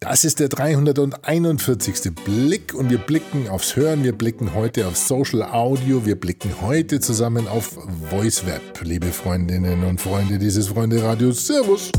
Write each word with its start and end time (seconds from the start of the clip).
Das 0.00 0.26
ist 0.26 0.40
der 0.40 0.50
341. 0.50 2.14
Blick 2.26 2.74
und 2.74 2.90
wir 2.90 2.98
blicken 2.98 3.48
aufs 3.48 3.76
Hören, 3.76 4.04
wir 4.04 4.12
blicken 4.12 4.52
heute 4.54 4.86
auf 4.86 4.94
Social 4.94 5.42
Audio, 5.42 6.04
wir 6.04 6.16
blicken 6.20 6.60
heute 6.60 7.00
zusammen 7.00 7.48
auf 7.48 7.78
VoiceWeb, 8.10 8.82
liebe 8.82 9.06
Freundinnen 9.06 9.84
und 9.84 9.98
Freunde 9.98 10.38
dieses 10.38 10.68
Freunde-Radios. 10.68 11.46
Servus! 11.46 11.90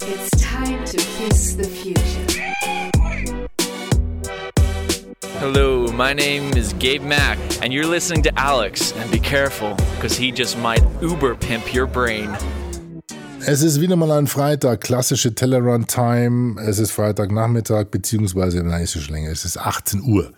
It's 0.00 0.30
time 0.40 0.84
to 0.84 0.96
kiss 1.18 1.56
the 1.56 1.64
future. 1.64 2.00
Hello, 5.40 5.90
my 5.92 6.14
name 6.14 6.56
is 6.56 6.72
Gabe 6.78 7.02
Mack, 7.02 7.36
and 7.62 7.72
you're 7.72 7.84
listening 7.84 8.22
to 8.22 8.30
Alex. 8.36 8.92
And 8.92 9.10
be 9.10 9.18
careful, 9.18 9.74
because 9.96 10.16
he 10.16 10.30
just 10.30 10.56
might 10.56 10.84
uber 11.02 11.34
pimp 11.34 11.74
your 11.74 11.86
brain. 11.86 12.30
Es 13.46 13.62
ist 13.62 13.78
wieder 13.78 13.96
mal 13.96 14.10
ein 14.12 14.26
Freitag, 14.26 14.80
klassische 14.80 15.34
Telerun-Time. 15.34 16.58
Es 16.62 16.78
ist 16.78 16.92
Freitagnachmittag, 16.92 17.88
beziehungsweise, 17.90 18.62
nein, 18.62 18.82
ist 18.82 18.96
es 18.96 19.02
schon 19.02 19.14
länger, 19.14 19.30
es 19.30 19.44
ist 19.44 19.58
18 19.58 20.02
Uhr. 20.02 20.32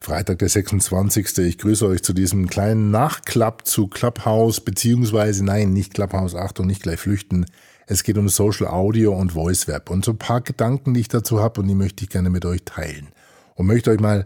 Freitag, 0.00 0.38
der 0.38 0.48
26. 0.48 1.38
Ich 1.38 1.58
grüße 1.58 1.84
euch 1.88 2.04
zu 2.04 2.12
diesem 2.12 2.48
kleinen 2.48 2.92
Nachklapp 2.92 3.66
zu 3.66 3.88
Clubhouse, 3.88 4.60
beziehungsweise, 4.60 5.44
nein, 5.44 5.72
nicht 5.72 5.94
Clubhouse, 5.94 6.36
Achtung, 6.36 6.68
nicht 6.68 6.84
gleich 6.84 7.00
flüchten. 7.00 7.46
Es 7.88 8.04
geht 8.04 8.16
um 8.16 8.28
Social 8.28 8.68
Audio 8.68 9.12
und 9.12 9.32
Voice 9.32 9.66
Web 9.66 9.90
und 9.90 10.04
so 10.04 10.12
ein 10.12 10.18
paar 10.18 10.40
Gedanken, 10.40 10.94
die 10.94 11.00
ich 11.00 11.08
dazu 11.08 11.40
habe 11.40 11.62
und 11.62 11.66
die 11.66 11.74
möchte 11.74 12.04
ich 12.04 12.10
gerne 12.10 12.30
mit 12.30 12.44
euch 12.44 12.62
teilen. 12.64 13.08
Und 13.56 13.66
möchte 13.66 13.90
euch 13.90 14.00
mal 14.00 14.24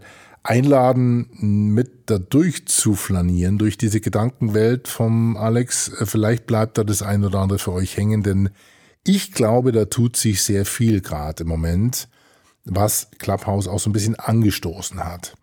einladen, 0.48 1.28
mit 1.74 2.10
da 2.10 2.18
durchzuflanieren 2.18 3.59
durch 3.59 3.77
diese 3.78 4.00
Gedankenwelt 4.00 4.88
vom 4.88 5.37
Alex. 5.37 5.88
Äh, 6.00 6.06
vielleicht 6.06 6.46
bleibt 6.46 6.78
da 6.78 6.84
das 6.84 7.02
ein 7.02 7.24
oder 7.24 7.41
andere 7.41 7.59
für 7.59 7.73
euch 7.73 7.96
hängen, 7.96 8.23
denn 8.23 8.51
ich 9.04 9.32
glaube, 9.32 9.73
da 9.73 9.84
tut 9.84 10.16
sich 10.16 10.42
sehr 10.42 10.64
viel 10.64 11.01
gerade 11.01 11.45
im 11.45 11.48
Moment, 11.48 12.09
was 12.64 13.09
Clubhouse 13.18 13.68
auch 13.68 13.78
so 13.78 13.90
ein 13.90 13.92
bisschen 13.92 14.16
angestoßen 14.16 15.04
hat. 15.04 15.34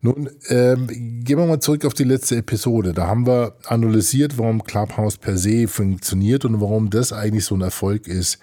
Nun, 0.00 0.30
ähm, 0.48 0.86
gehen 0.86 1.38
wir 1.38 1.46
mal 1.46 1.58
zurück 1.58 1.84
auf 1.84 1.94
die 1.94 2.04
letzte 2.04 2.36
Episode. 2.36 2.92
Da 2.92 3.08
haben 3.08 3.26
wir 3.26 3.56
analysiert, 3.66 4.38
warum 4.38 4.62
Clubhouse 4.62 5.16
per 5.16 5.36
se 5.36 5.66
funktioniert 5.66 6.44
und 6.44 6.60
warum 6.60 6.90
das 6.90 7.12
eigentlich 7.12 7.44
so 7.44 7.56
ein 7.56 7.62
Erfolg 7.62 8.06
ist 8.06 8.38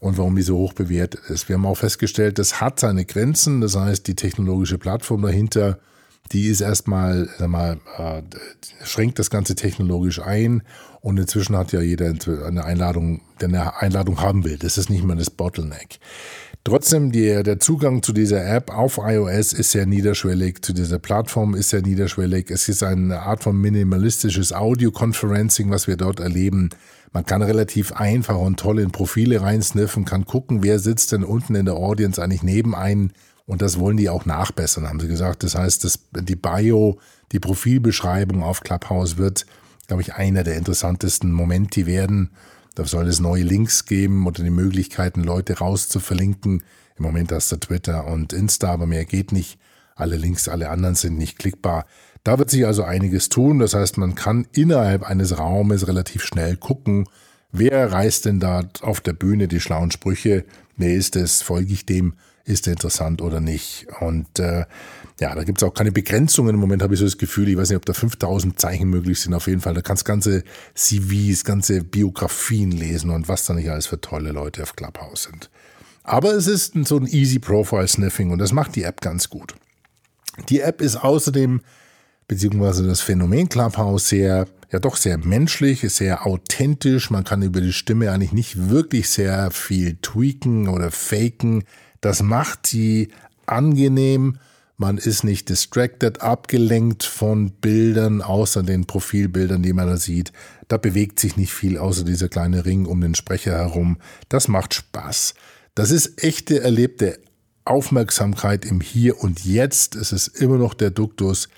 und 0.00 0.16
warum 0.16 0.34
die 0.34 0.42
so 0.42 0.56
hoch 0.56 0.72
bewertet 0.72 1.20
ist. 1.28 1.48
Wir 1.48 1.54
haben 1.54 1.66
auch 1.66 1.76
festgestellt, 1.76 2.38
das 2.38 2.60
hat 2.60 2.80
seine 2.80 3.04
Grenzen. 3.04 3.60
Das 3.60 3.76
heißt, 3.76 4.06
die 4.06 4.16
technologische 4.16 4.78
Plattform 4.78 5.22
dahinter, 5.22 5.78
die 6.32 6.46
ist 6.46 6.62
erstmal, 6.62 7.28
sag 7.38 7.48
mal, 7.48 7.78
äh, 7.98 8.22
schränkt 8.82 9.18
das 9.18 9.30
Ganze 9.30 9.54
technologisch 9.54 10.20
ein. 10.20 10.62
Und 11.02 11.18
inzwischen 11.18 11.56
hat 11.56 11.72
ja 11.72 11.80
jeder 11.80 12.14
eine 12.46 12.64
Einladung, 12.64 13.22
der 13.40 13.48
eine 13.48 13.80
Einladung 13.80 14.20
haben 14.20 14.44
will. 14.44 14.58
Das 14.58 14.78
ist 14.78 14.90
nicht 14.90 15.04
mehr 15.04 15.16
das 15.16 15.30
Bottleneck. 15.30 15.98
Trotzdem, 16.62 17.10
die, 17.10 17.42
der 17.42 17.58
Zugang 17.58 18.02
zu 18.02 18.12
dieser 18.12 18.46
App 18.46 18.70
auf 18.70 18.98
iOS 19.02 19.54
ist 19.54 19.70
sehr 19.70 19.86
niederschwellig, 19.86 20.60
zu 20.62 20.74
dieser 20.74 20.98
Plattform 20.98 21.54
ist 21.54 21.70
sehr 21.70 21.80
niederschwellig. 21.80 22.50
Es 22.50 22.68
ist 22.68 22.82
eine 22.82 23.20
Art 23.22 23.42
von 23.42 23.58
minimalistisches 23.58 24.52
Audio-Conferencing, 24.52 25.70
was 25.70 25.86
wir 25.86 25.96
dort 25.96 26.20
erleben. 26.20 26.68
Man 27.12 27.24
kann 27.24 27.40
relativ 27.40 27.92
einfach 27.92 28.36
und 28.36 28.60
toll 28.60 28.78
in 28.78 28.90
Profile 28.90 29.40
reinsniffen, 29.40 30.04
kann 30.04 30.26
gucken, 30.26 30.62
wer 30.62 30.78
sitzt 30.78 31.12
denn 31.12 31.24
unten 31.24 31.54
in 31.54 31.64
der 31.64 31.74
Audience 31.74 32.22
eigentlich 32.22 32.42
neben 32.42 32.74
einen. 32.74 33.14
Und 33.46 33.62
das 33.62 33.80
wollen 33.80 33.96
die 33.96 34.10
auch 34.10 34.26
nachbessern, 34.26 34.86
haben 34.86 35.00
sie 35.00 35.08
gesagt. 35.08 35.42
Das 35.42 35.54
heißt, 35.54 35.82
das, 35.82 35.98
die 36.12 36.36
Bio, 36.36 36.98
die 37.32 37.40
Profilbeschreibung 37.40 38.42
auf 38.42 38.60
Clubhouse 38.60 39.16
wird, 39.16 39.46
glaube 39.88 40.02
ich, 40.02 40.14
einer 40.14 40.44
der 40.44 40.56
interessantesten 40.56 41.32
Momente 41.32 41.86
werden. 41.86 42.30
Da 42.74 42.84
soll 42.84 43.08
es 43.08 43.20
neue 43.20 43.42
Links 43.42 43.84
geben 43.84 44.26
oder 44.26 44.42
die 44.42 44.50
Möglichkeiten, 44.50 45.22
Leute 45.22 45.58
raus 45.58 45.88
zu 45.88 46.00
verlinken. 46.00 46.62
Im 46.96 47.04
Moment 47.04 47.32
hast 47.32 47.50
du 47.52 47.56
Twitter 47.56 48.06
und 48.06 48.32
Insta, 48.32 48.72
aber 48.72 48.86
mehr 48.86 49.04
geht 49.04 49.32
nicht. 49.32 49.58
Alle 49.96 50.16
Links, 50.16 50.48
alle 50.48 50.70
anderen 50.70 50.94
sind 50.94 51.18
nicht 51.18 51.38
klickbar. 51.38 51.86
Da 52.24 52.38
wird 52.38 52.50
sich 52.50 52.66
also 52.66 52.84
einiges 52.84 53.28
tun. 53.28 53.58
Das 53.58 53.74
heißt, 53.74 53.98
man 53.98 54.14
kann 54.14 54.46
innerhalb 54.52 55.02
eines 55.02 55.38
Raumes 55.38 55.88
relativ 55.88 56.22
schnell 56.22 56.56
gucken, 56.56 57.08
wer 57.52 57.92
reißt 57.92 58.26
denn 58.26 58.40
da 58.40 58.62
auf 58.82 59.00
der 59.00 59.12
Bühne 59.12 59.48
die 59.48 59.60
schlauen 59.60 59.90
Sprüche, 59.90 60.44
wer 60.76 60.94
ist 60.94 61.16
es, 61.16 61.42
folge 61.42 61.72
ich 61.72 61.86
dem, 61.86 62.14
ist 62.50 62.66
der 62.66 62.74
interessant 62.74 63.22
oder 63.22 63.40
nicht. 63.40 63.86
Und 64.00 64.38
äh, 64.38 64.64
ja, 65.20 65.34
da 65.34 65.44
gibt 65.44 65.62
es 65.62 65.68
auch 65.68 65.74
keine 65.74 65.92
Begrenzungen. 65.92 66.54
Im 66.54 66.60
Moment 66.60 66.82
habe 66.82 66.94
ich 66.94 67.00
so 67.00 67.06
das 67.06 67.18
Gefühl, 67.18 67.48
ich 67.48 67.56
weiß 67.56 67.70
nicht, 67.70 67.76
ob 67.76 67.86
da 67.86 67.92
5000 67.92 68.58
Zeichen 68.60 68.88
möglich 68.88 69.20
sind. 69.20 69.34
Auf 69.34 69.46
jeden 69.46 69.60
Fall, 69.60 69.74
da 69.74 69.82
kannst 69.82 70.04
ganze 70.04 70.44
CVs, 70.74 71.44
ganze 71.44 71.84
Biografien 71.84 72.72
lesen 72.72 73.10
und 73.10 73.28
was 73.28 73.46
da 73.46 73.54
nicht 73.54 73.70
alles 73.70 73.86
für 73.86 74.00
tolle 74.00 74.32
Leute 74.32 74.62
auf 74.62 74.76
Clubhouse 74.76 75.24
sind. 75.24 75.50
Aber 76.02 76.32
es 76.34 76.46
ist 76.46 76.74
so 76.84 76.96
ein 76.96 77.06
Easy 77.06 77.38
Profile 77.38 77.86
Sniffing 77.86 78.30
und 78.30 78.38
das 78.38 78.52
macht 78.52 78.74
die 78.76 78.82
App 78.82 79.00
ganz 79.00 79.28
gut. 79.28 79.54
Die 80.48 80.60
App 80.60 80.80
ist 80.80 80.96
außerdem 80.96 81.60
beziehungsweise 82.30 82.86
das 82.86 83.00
Phänomen 83.00 83.48
Clubhouse 83.48 84.08
sehr, 84.08 84.46
ja 84.70 84.78
doch 84.78 84.96
sehr 84.96 85.18
menschlich, 85.18 85.80
sehr 85.92 86.26
authentisch. 86.26 87.10
Man 87.10 87.24
kann 87.24 87.42
über 87.42 87.60
die 87.60 87.72
Stimme 87.72 88.12
eigentlich 88.12 88.32
nicht 88.32 88.70
wirklich 88.70 89.08
sehr 89.10 89.50
viel 89.50 89.98
tweaken 90.00 90.68
oder 90.68 90.90
faken. 90.92 91.64
Das 92.00 92.22
macht 92.22 92.66
sie 92.66 93.08
angenehm. 93.46 94.38
Man 94.76 94.96
ist 94.96 95.24
nicht 95.24 95.50
distracted, 95.50 96.22
abgelenkt 96.22 97.02
von 97.02 97.50
Bildern, 97.50 98.22
außer 98.22 98.62
den 98.62 98.86
Profilbildern, 98.86 99.62
die 99.62 99.74
man 99.74 99.88
da 99.88 99.96
sieht. 99.98 100.32
Da 100.68 100.78
bewegt 100.78 101.20
sich 101.20 101.36
nicht 101.36 101.52
viel, 101.52 101.76
außer 101.76 102.04
dieser 102.04 102.28
kleine 102.28 102.64
Ring 102.64 102.86
um 102.86 103.00
den 103.00 103.14
Sprecher 103.14 103.52
herum. 103.52 103.98
Das 104.30 104.48
macht 104.48 104.72
Spaß. 104.72 105.34
Das 105.74 105.90
ist 105.90 106.22
echte, 106.22 106.62
erlebte 106.62 107.18
Aufmerksamkeit 107.66 108.64
im 108.64 108.80
Hier 108.80 109.22
und 109.22 109.44
Jetzt. 109.44 109.96
Es 109.96 110.12
ist 110.12 110.28
immer 110.28 110.56
noch 110.56 110.72
der 110.72 110.90
Duktus, 110.90 111.48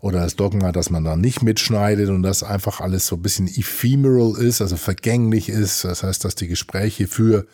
oder 0.00 0.20
das 0.20 0.36
Dogma, 0.36 0.72
dass 0.72 0.90
man 0.90 1.04
da 1.04 1.16
nicht 1.16 1.42
mitschneidet 1.42 2.08
und 2.08 2.22
das 2.22 2.42
einfach 2.42 2.80
alles 2.80 3.06
so 3.06 3.16
ein 3.16 3.22
bisschen 3.22 3.48
ephemeral 3.48 4.36
ist, 4.38 4.60
also 4.60 4.76
vergänglich 4.76 5.48
ist. 5.48 5.84
Das 5.84 6.02
heißt, 6.02 6.24
dass 6.24 6.34
die 6.36 6.46
Gespräche 6.46 7.08
für 7.08 7.46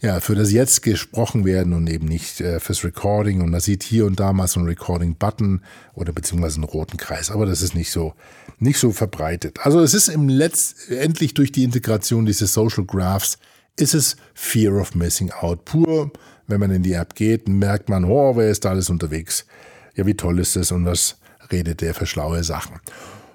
ja, 0.00 0.20
für 0.20 0.34
das 0.34 0.50
Jetzt 0.50 0.82
gesprochen 0.82 1.44
werden 1.44 1.74
und 1.74 1.88
eben 1.88 2.06
nicht 2.06 2.40
äh, 2.40 2.58
fürs 2.58 2.84
Recording. 2.84 3.42
Und 3.42 3.50
man 3.50 3.60
sieht 3.60 3.82
hier 3.82 4.06
und 4.06 4.18
da 4.18 4.32
mal 4.32 4.46
so 4.46 4.58
einen 4.58 4.68
Recording-Button 4.68 5.60
oder 5.94 6.12
beziehungsweise 6.12 6.56
einen 6.56 6.64
roten 6.64 6.96
Kreis. 6.96 7.30
Aber 7.30 7.44
das 7.44 7.60
ist 7.60 7.74
nicht 7.74 7.90
so, 7.90 8.14
nicht 8.58 8.78
so 8.78 8.92
verbreitet. 8.92 9.58
Also 9.62 9.80
es 9.80 9.92
ist 9.92 10.08
im 10.08 10.28
letztendlich 10.28 11.34
durch 11.34 11.52
die 11.52 11.64
Integration 11.64 12.24
dieses 12.24 12.54
Social 12.54 12.84
Graphs 12.84 13.38
ist 13.76 13.94
es 13.94 14.16
Fear 14.34 14.80
of 14.80 14.94
Missing 14.94 15.32
Out 15.32 15.64
pur. 15.64 16.10
Wenn 16.46 16.60
man 16.60 16.70
in 16.70 16.82
die 16.82 16.94
App 16.94 17.14
geht, 17.14 17.48
merkt 17.48 17.88
man, 17.88 18.04
oh, 18.04 18.36
wer 18.36 18.50
ist 18.50 18.64
da 18.64 18.70
alles 18.70 18.90
unterwegs? 18.90 19.46
Ja, 19.94 20.06
wie 20.06 20.14
toll 20.14 20.38
ist 20.38 20.56
das 20.56 20.72
und 20.72 20.86
was 20.86 21.16
redet 21.52 21.80
der 21.80 21.94
für 21.94 22.06
schlaue 22.06 22.42
Sachen. 22.42 22.80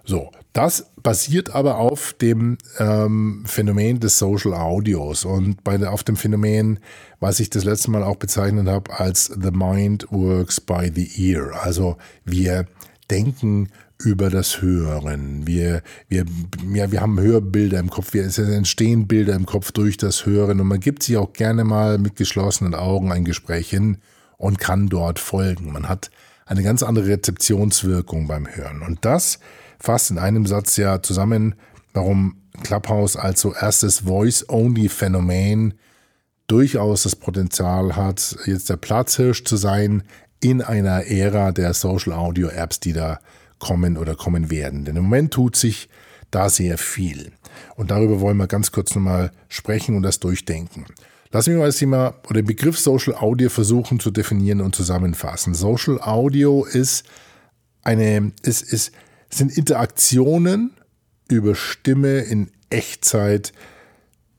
So, 0.04 0.32
das 0.56 0.90
basiert 1.04 1.54
aber 1.54 1.80
auf 1.80 2.14
dem 2.14 2.58
ähm, 2.80 3.44
Phänomen 3.46 4.00
des 4.00 4.18
Social 4.18 4.54
Audios 4.54 5.26
und 5.26 5.66
bei, 5.66 5.86
auf 5.86 6.06
dem 6.06 6.16
Phänomen, 6.16 6.80
was 7.20 7.42
ich 7.42 7.50
das 7.50 7.66
letzte 7.66 7.92
Mal 7.92 8.04
auch 8.04 8.16
bezeichnet 8.16 8.70
habe, 8.70 8.98
als 8.98 9.26
The 9.26 9.52
Mind 9.52 10.08
Works 10.12 10.62
by 10.62 10.90
the 10.96 11.30
Ear. 11.30 11.62
Also 11.62 11.98
wir 12.24 12.68
denken 13.12 13.68
über 14.02 14.30
das 14.30 14.62
Hören. 14.62 15.46
Wir, 15.46 15.84
wir, 16.08 16.24
ja, 16.74 16.90
wir 16.90 17.02
haben 17.02 17.20
Hörbilder 17.20 17.80
im 17.80 17.90
Kopf, 17.90 18.14
wir, 18.14 18.26
es 18.26 18.38
entstehen 18.38 19.08
Bilder 19.08 19.36
im 19.36 19.46
Kopf 19.46 19.74
durch 19.74 19.98
das 19.98 20.26
Hören 20.26 20.62
und 20.62 20.68
man 20.68 20.80
gibt 20.80 21.04
sich 21.04 21.18
auch 21.18 21.34
gerne 21.34 21.66
mal 21.66 21.98
mit 21.98 22.16
geschlossenen 22.16 22.76
Augen 22.76 23.12
ein 23.12 23.26
Gespräch 23.26 23.70
hin 23.70 23.98
und 24.38 24.58
kann 24.58 24.88
dort 24.88 25.20
folgen. 25.20 25.74
Man 25.74 25.90
hat 25.90 26.12
eine 26.46 26.64
ganz 26.64 26.82
andere 26.82 27.08
Rezeptionswirkung 27.08 28.28
beim 28.28 28.48
Hören. 28.48 28.84
Und 28.84 29.04
das 29.04 29.40
fasst 29.80 30.12
in 30.12 30.18
einem 30.18 30.46
Satz 30.46 30.78
ja 30.78 31.02
zusammen, 31.02 31.56
warum 31.94 32.42
Clubhouse 32.64 33.16
als 33.18 33.42
so 33.42 33.54
erstes 33.54 34.00
Voice-Only-Phänomen 34.00 35.74
durchaus 36.48 37.04
das 37.04 37.16
Potenzial 37.16 37.96
hat, 37.96 38.38
jetzt 38.46 38.70
der 38.70 38.78
Platzhirsch 38.78 39.44
zu 39.44 39.58
sein 39.58 40.04
in 40.42 40.62
einer 40.62 41.08
Ära 41.08 41.52
der 41.52 41.74
Social 41.74 42.14
Audio 42.14 42.50
Apps, 42.50 42.80
die 42.80 42.94
da 42.94 43.20
kommen 43.60 43.98
oder 43.98 44.16
kommen 44.16 44.52
werden. 44.52 44.86
Denn 44.86 44.96
im 44.96 45.04
Moment 45.04 45.34
tut 45.34 45.56
sich 45.56 45.90
da 46.32 46.50
sehr 46.50 46.78
viel. 46.78 47.32
Und 47.76 47.92
darüber 47.92 48.20
wollen 48.20 48.38
wir 48.38 48.48
ganz 48.48 48.72
kurz 48.72 48.94
nochmal 48.96 49.32
sprechen 49.48 49.96
und 49.96 50.04
das 50.04 50.20
durchdenken. 50.20 50.86
Lass 51.32 51.48
mich 51.48 51.58
mal 51.58 51.66
das 51.66 51.78
Thema 51.78 52.16
oder 52.30 52.42
den 52.42 52.46
Begriff 52.46 52.78
Social 52.78 53.16
Audio 53.16 53.50
versuchen 53.50 54.00
zu 54.00 54.12
definieren 54.12 54.62
und 54.62 54.76
zusammenfassen. 54.76 55.54
Social 55.54 56.00
Audio 56.02 56.64
ist 56.64 57.06
eine, 57.84 58.32
ist, 58.42 58.62
ist, 58.62 58.92
sind 59.30 59.58
Interaktionen 59.58 60.72
über 61.30 61.56
Stimme 61.56 62.20
in 62.20 62.52
Echtzeit 62.70 63.54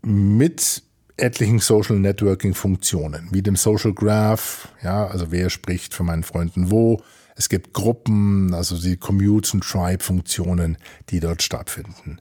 mit 0.03 0.83
etlichen 1.17 1.59
Social 1.59 1.99
Networking 1.99 2.55
Funktionen, 2.55 3.29
wie 3.33 3.43
dem 3.43 3.57
Social 3.57 3.93
Graph, 3.93 4.69
ja, 4.83 5.07
also 5.07 5.31
wer 5.33 5.51
spricht 5.51 5.95
von 5.95 6.07
meinen 6.07 6.23
Freunden 6.23 6.71
wo. 6.71 7.03
Es 7.37 7.49
gibt 7.49 7.75
Gruppen, 7.75 8.55
also 8.55 8.81
die 8.81 8.97
Commutes 8.97 9.53
und 9.53 9.63
Tribe 9.63 10.03
Funktionen, 10.03 10.79
die 11.11 11.21
dort 11.21 11.43
stattfinden. 11.43 12.21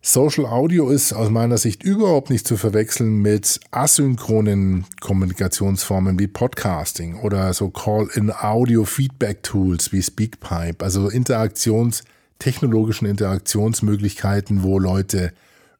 Social 0.00 0.46
Audio 0.46 0.90
ist 0.90 1.12
aus 1.12 1.28
meiner 1.28 1.58
Sicht 1.58 1.82
überhaupt 1.82 2.30
nicht 2.30 2.46
zu 2.46 2.56
verwechseln 2.56 3.20
mit 3.20 3.58
asynchronen 3.72 4.86
Kommunikationsformen 5.00 6.16
wie 6.18 6.28
Podcasting 6.28 7.16
oder 7.16 7.52
so 7.52 7.68
Call-in-Audio-Feedback-Tools 7.70 9.92
wie 9.92 10.02
Speakpipe, 10.02 10.84
also 10.84 11.08
Interaktions- 11.08 12.04
technologischen 12.38 13.06
Interaktionsmöglichkeiten, 13.06 14.62
wo 14.62 14.78
Leute 14.78 15.32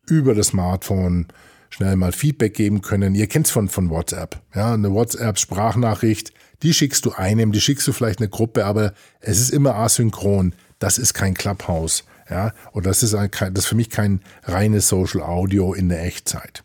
über 0.06 0.35
das 0.35 0.49
Smartphone 0.49 1.26
schnell 1.71 1.97
mal 1.97 2.12
Feedback 2.12 2.55
geben 2.55 2.82
können. 2.82 3.14
Ihr 3.14 3.26
kennt's 3.26 3.50
von, 3.50 3.69
von 3.69 3.91
WhatsApp. 3.91 4.41
Ja, 4.55 4.73
eine 4.73 4.93
WhatsApp-Sprachnachricht, 4.93 6.32
die 6.62 6.73
schickst 6.73 7.05
du 7.05 7.12
einem, 7.12 7.53
die 7.53 7.61
schickst 7.61 7.87
du 7.87 7.93
vielleicht 7.93 8.21
eine 8.21 8.29
Gruppe, 8.29 8.64
aber 8.64 8.94
es 9.21 9.38
ist 9.38 9.50
immer 9.50 9.76
asynchron. 9.76 10.55
Das 10.79 10.99
ist 10.99 11.14
kein 11.14 11.35
Clubhouse. 11.35 12.05
Ja, 12.30 12.52
und 12.72 12.84
das 12.84 13.02
ist, 13.02 13.14
ein, 13.14 13.30
das 13.30 13.64
ist 13.64 13.66
für 13.66 13.75
mich 13.75 13.90
kein 13.90 14.20
reines 14.44 14.88
Social 14.88 15.22
Audio 15.22 15.72
in 15.72 15.88
der 15.88 16.04
Echtzeit. 16.04 16.62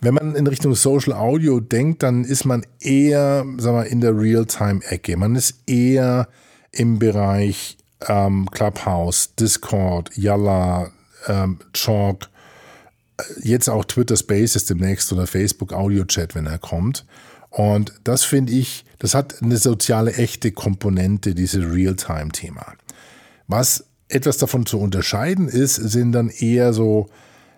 Wenn 0.00 0.14
man 0.14 0.36
in 0.36 0.46
Richtung 0.46 0.74
Social 0.74 1.14
Audio 1.14 1.58
denkt, 1.58 2.02
dann 2.02 2.24
ist 2.24 2.44
man 2.44 2.64
eher, 2.80 3.44
sagen 3.58 3.76
wir, 3.78 3.86
in 3.86 4.00
der 4.00 4.16
Realtime-Ecke. 4.16 5.16
Man 5.16 5.34
ist 5.34 5.54
eher 5.66 6.28
im 6.70 6.98
Bereich 6.98 7.78
ähm, 8.06 8.48
Clubhouse, 8.50 9.34
Discord, 9.34 10.16
Yalla, 10.16 10.90
ähm, 11.26 11.58
Chalk, 11.72 12.28
äh, 13.16 13.22
jetzt 13.42 13.68
auch 13.68 13.84
Twitter 13.84 14.16
Spaces 14.16 14.66
demnächst 14.66 15.12
oder 15.12 15.26
Facebook 15.26 15.72
Audio 15.72 16.04
Chat, 16.04 16.34
wenn 16.34 16.46
er 16.46 16.58
kommt. 16.58 17.06
Und 17.50 17.94
das 18.04 18.22
finde 18.22 18.52
ich, 18.52 18.84
das 18.98 19.14
hat 19.14 19.42
eine 19.42 19.56
soziale 19.56 20.12
echte 20.12 20.52
Komponente, 20.52 21.34
diese 21.34 21.60
Realtime-Thema. 21.72 22.74
Was 23.48 23.85
etwas 24.08 24.38
davon 24.38 24.66
zu 24.66 24.78
unterscheiden 24.78 25.48
ist, 25.48 25.74
sind 25.74 26.12
dann 26.12 26.28
eher 26.28 26.72
so, 26.72 27.06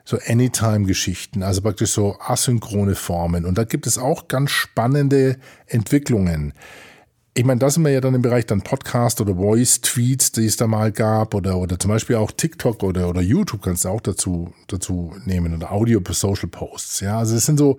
so 0.04 0.18
Anytime-Geschichten, 0.26 1.42
also 1.42 1.60
praktisch 1.60 1.92
so 1.92 2.16
asynchrone 2.20 2.94
Formen. 2.94 3.44
Und 3.44 3.58
da 3.58 3.64
gibt 3.64 3.86
es 3.86 3.98
auch 3.98 4.28
ganz 4.28 4.50
spannende 4.50 5.36
Entwicklungen. 5.66 6.54
Ich 7.34 7.44
meine, 7.44 7.60
da 7.60 7.70
sind 7.70 7.84
wir 7.84 7.92
ja 7.92 8.00
dann 8.00 8.14
im 8.14 8.22
Bereich 8.22 8.46
dann 8.46 8.62
Podcast 8.62 9.20
oder 9.20 9.36
Voice-Tweets, 9.36 10.32
die 10.32 10.46
es 10.46 10.56
da 10.56 10.66
mal 10.66 10.90
gab, 10.90 11.34
oder, 11.34 11.58
oder 11.58 11.78
zum 11.78 11.90
Beispiel 11.90 12.16
auch 12.16 12.32
TikTok 12.32 12.82
oder, 12.82 13.08
oder 13.08 13.20
YouTube 13.20 13.62
kannst 13.62 13.84
du 13.84 13.90
auch 13.90 14.00
dazu, 14.00 14.52
dazu 14.66 15.14
nehmen 15.24 15.54
oder 15.54 15.70
Audio-Social-Posts. 15.70 17.00
Ja, 17.00 17.18
also 17.18 17.36
es 17.36 17.46
sind 17.46 17.58
so, 17.58 17.78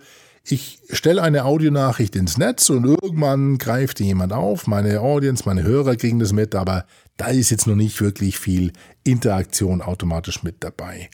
ich 0.52 0.80
stelle 0.90 1.22
eine 1.22 1.46
Audionachricht 1.46 2.16
ins 2.16 2.38
Netz 2.38 2.70
und 2.70 2.86
irgendwann 2.86 3.58
greift 3.58 4.00
jemand 4.00 4.34
auf. 4.34 4.68
Meine 4.68 5.02
Audience, 5.02 5.44
meine 5.46 5.64
Hörer 5.64 5.96
kriegen 5.96 6.20
das 6.20 6.34
mit, 6.34 6.56
aber 6.56 6.86
da 7.18 7.28
ist 7.28 7.50
jetzt 7.50 7.68
noch 7.68 7.76
nicht 7.76 8.02
wirklich 8.02 8.40
viel 8.40 8.72
Interaktion 9.04 9.82
automatisch 9.82 10.44
mit 10.44 10.64
dabei. 10.64 11.10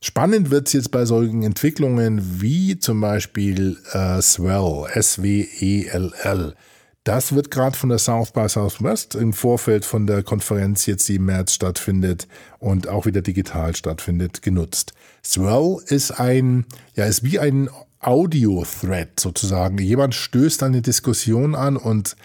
Spannend 0.00 0.50
wird 0.50 0.68
es 0.68 0.74
jetzt 0.74 0.90
bei 0.90 1.04
solchen 1.04 1.42
Entwicklungen 1.42 2.40
wie 2.40 2.78
zum 2.78 3.00
Beispiel 3.00 3.78
äh, 3.92 4.20
Swell, 4.20 4.86
S-W-E-L-L. 4.92 6.54
Das 7.02 7.34
wird 7.34 7.50
gerade 7.50 7.76
von 7.76 7.88
der 7.88 7.98
South 7.98 8.32
by 8.32 8.48
Southwest 8.48 9.14
im 9.14 9.32
Vorfeld 9.32 9.84
von 9.84 10.06
der 10.06 10.22
Konferenz 10.22 10.86
jetzt, 10.86 11.08
die 11.08 11.16
im 11.16 11.26
März 11.26 11.54
stattfindet 11.54 12.26
und 12.58 12.88
auch 12.88 13.06
wieder 13.06 13.22
digital 13.22 13.74
stattfindet, 13.74 14.42
genutzt. 14.42 14.92
Swell 15.24 15.78
ist 15.86 16.10
ein, 16.10 16.66
ja, 16.94 17.04
ist 17.04 17.22
wie 17.22 17.38
ein 17.38 17.70
Audio-Thread 18.00 19.18
sozusagen. 19.18 19.78
Jemand 19.78 20.14
stößt 20.14 20.62
eine 20.62 20.82
Diskussion 20.82 21.54
an 21.54 21.76
und 21.76 22.16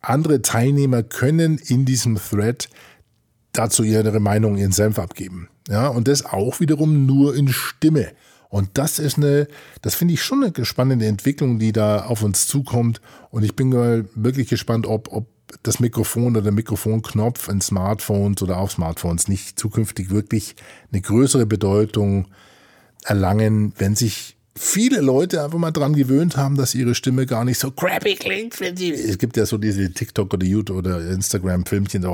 andere 0.00 0.42
Teilnehmer 0.42 1.02
können 1.02 1.58
in 1.58 1.84
diesem 1.84 2.16
Thread 2.16 2.68
dazu 3.52 3.82
ihre 3.82 4.20
Meinung, 4.20 4.56
ihren 4.56 4.72
Senf 4.72 4.98
abgeben. 4.98 5.48
Ja, 5.68 5.88
und 5.88 6.08
das 6.08 6.24
auch 6.24 6.60
wiederum 6.60 7.06
nur 7.06 7.34
in 7.34 7.48
Stimme. 7.48 8.12
Und 8.48 8.70
das 8.74 8.98
ist 8.98 9.18
eine, 9.18 9.46
das 9.82 9.94
finde 9.94 10.14
ich 10.14 10.22
schon 10.22 10.42
eine 10.42 10.64
spannende 10.64 11.06
Entwicklung, 11.06 11.58
die 11.58 11.72
da 11.72 12.06
auf 12.06 12.22
uns 12.22 12.46
zukommt. 12.46 13.00
Und 13.30 13.42
ich 13.42 13.54
bin 13.54 13.72
wirklich 14.14 14.48
gespannt, 14.48 14.86
ob, 14.86 15.12
ob 15.12 15.28
das 15.62 15.80
Mikrofon 15.80 16.28
oder 16.32 16.42
der 16.42 16.52
Mikrofonknopf 16.52 17.48
in 17.48 17.60
Smartphones 17.60 18.42
oder 18.42 18.58
auf 18.58 18.72
Smartphones 18.72 19.28
nicht 19.28 19.58
zukünftig 19.58 20.10
wirklich 20.10 20.56
eine 20.90 21.02
größere 21.02 21.46
Bedeutung 21.46 22.28
erlangen, 23.04 23.72
wenn 23.76 23.94
sich 23.94 24.37
viele 24.58 25.00
Leute 25.00 25.42
einfach 25.42 25.58
mal 25.58 25.70
dran 25.70 25.94
gewöhnt 25.94 26.36
haben, 26.36 26.56
dass 26.56 26.74
ihre 26.74 26.94
Stimme 26.94 27.26
gar 27.26 27.44
nicht 27.44 27.58
so 27.58 27.70
crappy 27.70 28.16
klingt. 28.16 28.60
Es 28.60 29.18
gibt 29.18 29.36
ja 29.36 29.46
so 29.46 29.58
diese 29.58 29.92
TikTok 29.92 30.34
oder 30.34 30.46
YouTube 30.46 30.78
oder 30.78 31.00
Instagram 31.10 31.64
Filmchen, 31.64 32.06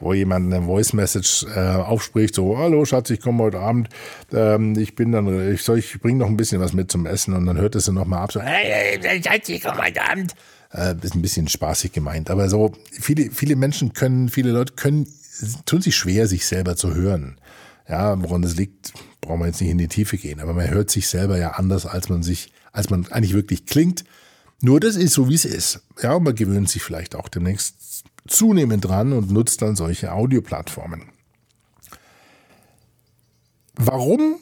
wo 0.00 0.12
jemand 0.12 0.52
eine 0.52 0.64
Voice 0.64 0.92
Message 0.92 1.46
äh, 1.54 1.58
aufspricht, 1.58 2.34
so 2.34 2.56
hallo 2.56 2.84
Schatz, 2.84 3.10
ich 3.10 3.20
komme 3.20 3.44
heute 3.44 3.58
Abend, 3.58 3.88
ähm, 4.32 4.78
ich 4.78 4.94
bin 4.94 5.12
dann, 5.12 5.52
ich 5.52 5.62
soll, 5.62 5.78
ich 5.78 6.00
bringe 6.00 6.18
noch 6.18 6.28
ein 6.28 6.36
bisschen 6.36 6.60
was 6.60 6.72
mit 6.72 6.90
zum 6.90 7.06
Essen 7.06 7.34
und 7.34 7.46
dann 7.46 7.58
hört 7.58 7.74
es 7.74 7.88
noch 7.88 8.06
mal 8.06 8.22
ab, 8.22 8.32
so 8.32 8.40
hey 8.40 8.98
Schatz, 9.22 9.48
ich 9.48 9.62
komme 9.62 9.82
heute 9.82 10.02
Abend. 10.02 10.34
Äh, 10.72 10.94
ist 11.02 11.14
ein 11.14 11.22
bisschen 11.22 11.48
spaßig 11.48 11.92
gemeint, 11.92 12.30
aber 12.30 12.48
so 12.48 12.72
viele 12.90 13.30
viele 13.30 13.56
Menschen 13.56 13.94
können, 13.94 14.28
viele 14.28 14.50
Leute 14.50 14.74
können 14.74 15.06
tun 15.66 15.80
sich 15.80 15.96
schwer, 15.96 16.26
sich 16.26 16.46
selber 16.46 16.76
zu 16.76 16.94
hören. 16.94 17.38
Ja, 17.88 18.20
woran 18.22 18.42
das 18.42 18.56
liegt, 18.56 18.92
brauchen 19.20 19.40
wir 19.40 19.46
jetzt 19.46 19.60
nicht 19.60 19.70
in 19.70 19.78
die 19.78 19.88
Tiefe 19.88 20.18
gehen, 20.18 20.40
aber 20.40 20.52
man 20.52 20.68
hört 20.68 20.90
sich 20.90 21.08
selber 21.08 21.38
ja 21.38 21.52
anders, 21.52 21.86
als 21.86 22.08
man 22.08 22.22
sich, 22.22 22.52
als 22.72 22.90
man 22.90 23.06
eigentlich 23.10 23.32
wirklich 23.32 23.64
klingt. 23.66 24.04
Nur 24.60 24.80
das 24.80 24.96
ist 24.96 25.14
so, 25.14 25.28
wie 25.28 25.34
es 25.34 25.44
ist. 25.44 25.80
Ja, 26.02 26.14
und 26.14 26.24
man 26.24 26.34
gewöhnt 26.34 26.68
sich 26.68 26.82
vielleicht 26.82 27.14
auch 27.14 27.28
demnächst 27.28 28.04
zunehmend 28.26 28.84
dran 28.84 29.12
und 29.12 29.30
nutzt 29.30 29.62
dann 29.62 29.76
solche 29.76 30.12
Audioplattformen. 30.12 31.04
Warum 33.74 34.36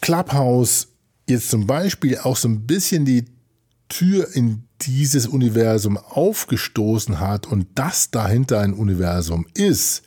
Clubhouse 0.00 0.88
jetzt 1.28 1.50
zum 1.50 1.66
Beispiel 1.66 2.18
auch 2.18 2.36
so 2.36 2.48
ein 2.48 2.66
bisschen 2.66 3.04
die 3.04 3.24
Tür 3.88 4.28
in 4.34 4.64
dieses 4.82 5.26
Universum 5.26 5.96
aufgestoßen 5.96 7.18
hat 7.18 7.46
und 7.46 7.66
das 7.74 8.10
dahinter 8.10 8.60
ein 8.60 8.72
Universum 8.72 9.46
ist, 9.54 10.02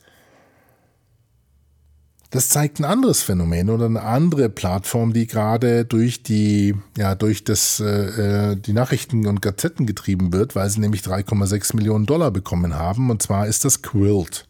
das 2.33 2.50
zeigt 2.50 2.80
ein 2.80 2.85
anderes 2.85 3.21
Phänomen 3.21 3.69
oder 3.69 3.85
eine 3.85 4.01
andere 4.01 4.50
Plattform, 4.50 5.13
die 5.13 5.27
gerade 5.27 5.85
durch 5.85 6.24
die, 6.24 6.74
ja, 6.97 7.13
durch 7.13 7.44
das, 7.44 7.80
äh, 7.80 8.51
äh 8.51 8.56
die 8.56 8.74
Nachrichten 8.74 9.27
und 9.27 9.44
Gazetten 9.44 9.85
getrieben 9.85 10.33
wird, 10.33 10.56
weil 10.56 10.68
sie 10.68 10.80
nämlich 10.80 11.01
3,6 11.01 11.75
Millionen 11.75 12.07
Dollar 12.07 12.31
bekommen 12.31 12.74
haben. 12.74 13.12
Und 13.12 13.21
zwar 13.21 13.45
ist 13.45 13.65
das 13.65 13.83
Quilt. 13.83 14.47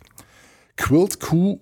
Quilt, 0.77 1.19
Q-U-I-L-T, 1.19 1.59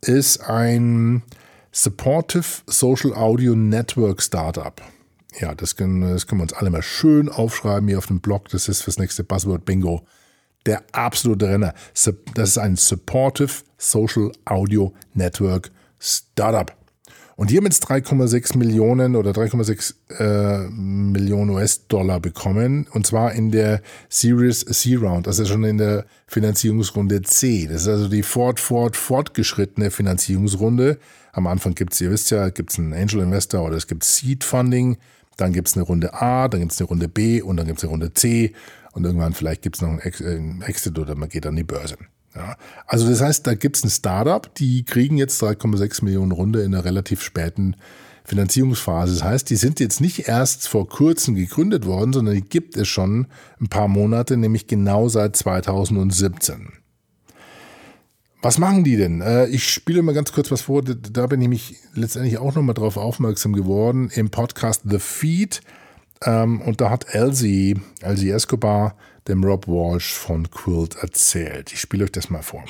ist 0.00 0.40
ein 0.40 1.22
Supportive 1.70 2.62
Social 2.66 3.12
Audio 3.12 3.54
Network 3.54 4.22
Startup. 4.22 4.80
Ja, 5.38 5.54
das 5.54 5.76
können, 5.76 6.00
das 6.00 6.26
können 6.26 6.40
wir 6.40 6.44
uns 6.44 6.54
alle 6.54 6.70
mal 6.70 6.80
schön 6.80 7.28
aufschreiben 7.28 7.86
hier 7.86 7.98
auf 7.98 8.06
dem 8.06 8.20
Blog. 8.20 8.48
Das 8.48 8.66
ist 8.68 8.80
fürs 8.80 8.98
nächste 8.98 9.24
Buzzword 9.24 9.66
Bingo 9.66 10.06
der 10.66 10.82
absolute 10.92 11.48
Renner. 11.48 11.74
Das 12.34 12.50
ist 12.50 12.58
ein 12.58 12.76
Supportive 12.76 13.52
Social 13.78 14.32
Audio 14.44 14.92
Network 15.14 15.70
Startup. 15.98 16.74
Und 17.36 17.50
die 17.50 17.58
haben 17.58 17.64
jetzt 17.64 17.86
3,6 17.86 18.56
Millionen 18.56 19.14
oder 19.14 19.32
3,6 19.32 19.94
äh, 20.18 20.70
Millionen 20.70 21.50
US-Dollar 21.50 22.18
bekommen. 22.18 22.86
Und 22.92 23.06
zwar 23.06 23.32
in 23.32 23.50
der 23.50 23.82
Series 24.08 24.64
C 24.64 24.96
Round, 24.96 25.28
also 25.28 25.44
schon 25.44 25.62
in 25.64 25.76
der 25.76 26.06
Finanzierungsrunde 26.26 27.20
C. 27.22 27.66
Das 27.66 27.82
ist 27.82 27.88
also 27.88 28.08
die 28.08 28.22
fort, 28.22 28.58
fort, 28.58 28.96
fortgeschrittene 28.96 29.90
Finanzierungsrunde. 29.90 30.98
Am 31.32 31.46
Anfang 31.46 31.74
gibt 31.74 31.92
es, 31.92 32.00
ihr 32.00 32.10
wisst 32.10 32.30
ja, 32.30 32.48
gibt 32.48 32.72
es 32.72 32.78
einen 32.78 32.94
Angel 32.94 33.20
Investor 33.20 33.62
oder 33.62 33.76
es 33.76 33.86
gibt 33.86 34.04
Seed 34.04 34.42
Funding. 34.42 34.96
Dann 35.36 35.52
gibt 35.52 35.68
es 35.68 35.76
eine 35.76 35.84
Runde 35.84 36.14
A, 36.14 36.48
dann 36.48 36.60
gibt 36.60 36.72
es 36.72 36.80
eine 36.80 36.88
Runde 36.88 37.08
B 37.08 37.42
und 37.42 37.58
dann 37.58 37.66
gibt 37.66 37.78
es 37.78 37.84
eine 37.84 37.90
Runde 37.90 38.14
C 38.14 38.54
und 38.96 39.04
irgendwann 39.04 39.34
vielleicht 39.34 39.60
gibt 39.60 39.76
es 39.76 39.82
noch 39.82 39.98
äh, 39.98 40.10
einen 40.24 40.62
Exit 40.62 40.98
oder 40.98 41.14
man 41.14 41.28
geht 41.28 41.46
an 41.46 41.54
die 41.54 41.64
Börse. 41.64 41.96
Ja. 42.34 42.56
Also 42.86 43.08
das 43.08 43.20
heißt, 43.20 43.46
da 43.46 43.54
gibt 43.54 43.76
es 43.76 43.84
ein 43.84 43.90
Startup, 43.90 44.52
die 44.54 44.84
kriegen 44.84 45.18
jetzt 45.18 45.42
3,6 45.42 46.02
Millionen 46.02 46.32
Runde 46.32 46.62
in 46.62 46.74
einer 46.74 46.84
relativ 46.84 47.22
späten 47.22 47.76
Finanzierungsphase. 48.24 49.14
Das 49.14 49.22
heißt, 49.22 49.50
die 49.50 49.56
sind 49.56 49.80
jetzt 49.80 50.00
nicht 50.00 50.28
erst 50.28 50.66
vor 50.66 50.88
kurzem 50.88 51.34
gegründet 51.34 51.86
worden, 51.86 52.14
sondern 52.14 52.34
die 52.34 52.42
gibt 52.42 52.76
es 52.76 52.88
schon 52.88 53.26
ein 53.60 53.68
paar 53.68 53.88
Monate, 53.88 54.36
nämlich 54.38 54.66
genau 54.66 55.08
seit 55.08 55.36
2017. 55.36 56.72
Was 58.42 58.58
machen 58.58 58.82
die 58.82 58.96
denn? 58.96 59.20
Äh, 59.20 59.48
ich 59.48 59.68
spiele 59.68 60.02
mal 60.02 60.14
ganz 60.14 60.32
kurz 60.32 60.50
was 60.50 60.62
vor. 60.62 60.82
Da 60.82 61.26
bin 61.26 61.42
ich 61.42 61.48
mich 61.48 61.76
letztendlich 61.94 62.38
auch 62.38 62.54
nochmal 62.54 62.74
drauf 62.74 62.96
aufmerksam 62.96 63.52
geworden 63.52 64.10
im 64.14 64.30
Podcast 64.30 64.82
The 64.84 64.98
Feed 64.98 65.60
ähm, 66.24 66.60
und 66.60 66.80
da 66.80 66.90
hat 66.90 67.14
Elsie, 67.14 67.80
Elsie 68.00 68.30
Escobar, 68.30 68.96
dem 69.28 69.44
Rob 69.44 69.66
Walsh 69.66 70.12
von 70.12 70.50
Quilt 70.50 70.96
erzählt. 70.96 71.72
Ich 71.72 71.80
spiele 71.80 72.04
euch 72.04 72.12
das 72.12 72.30
mal 72.30 72.42
vor. 72.42 72.64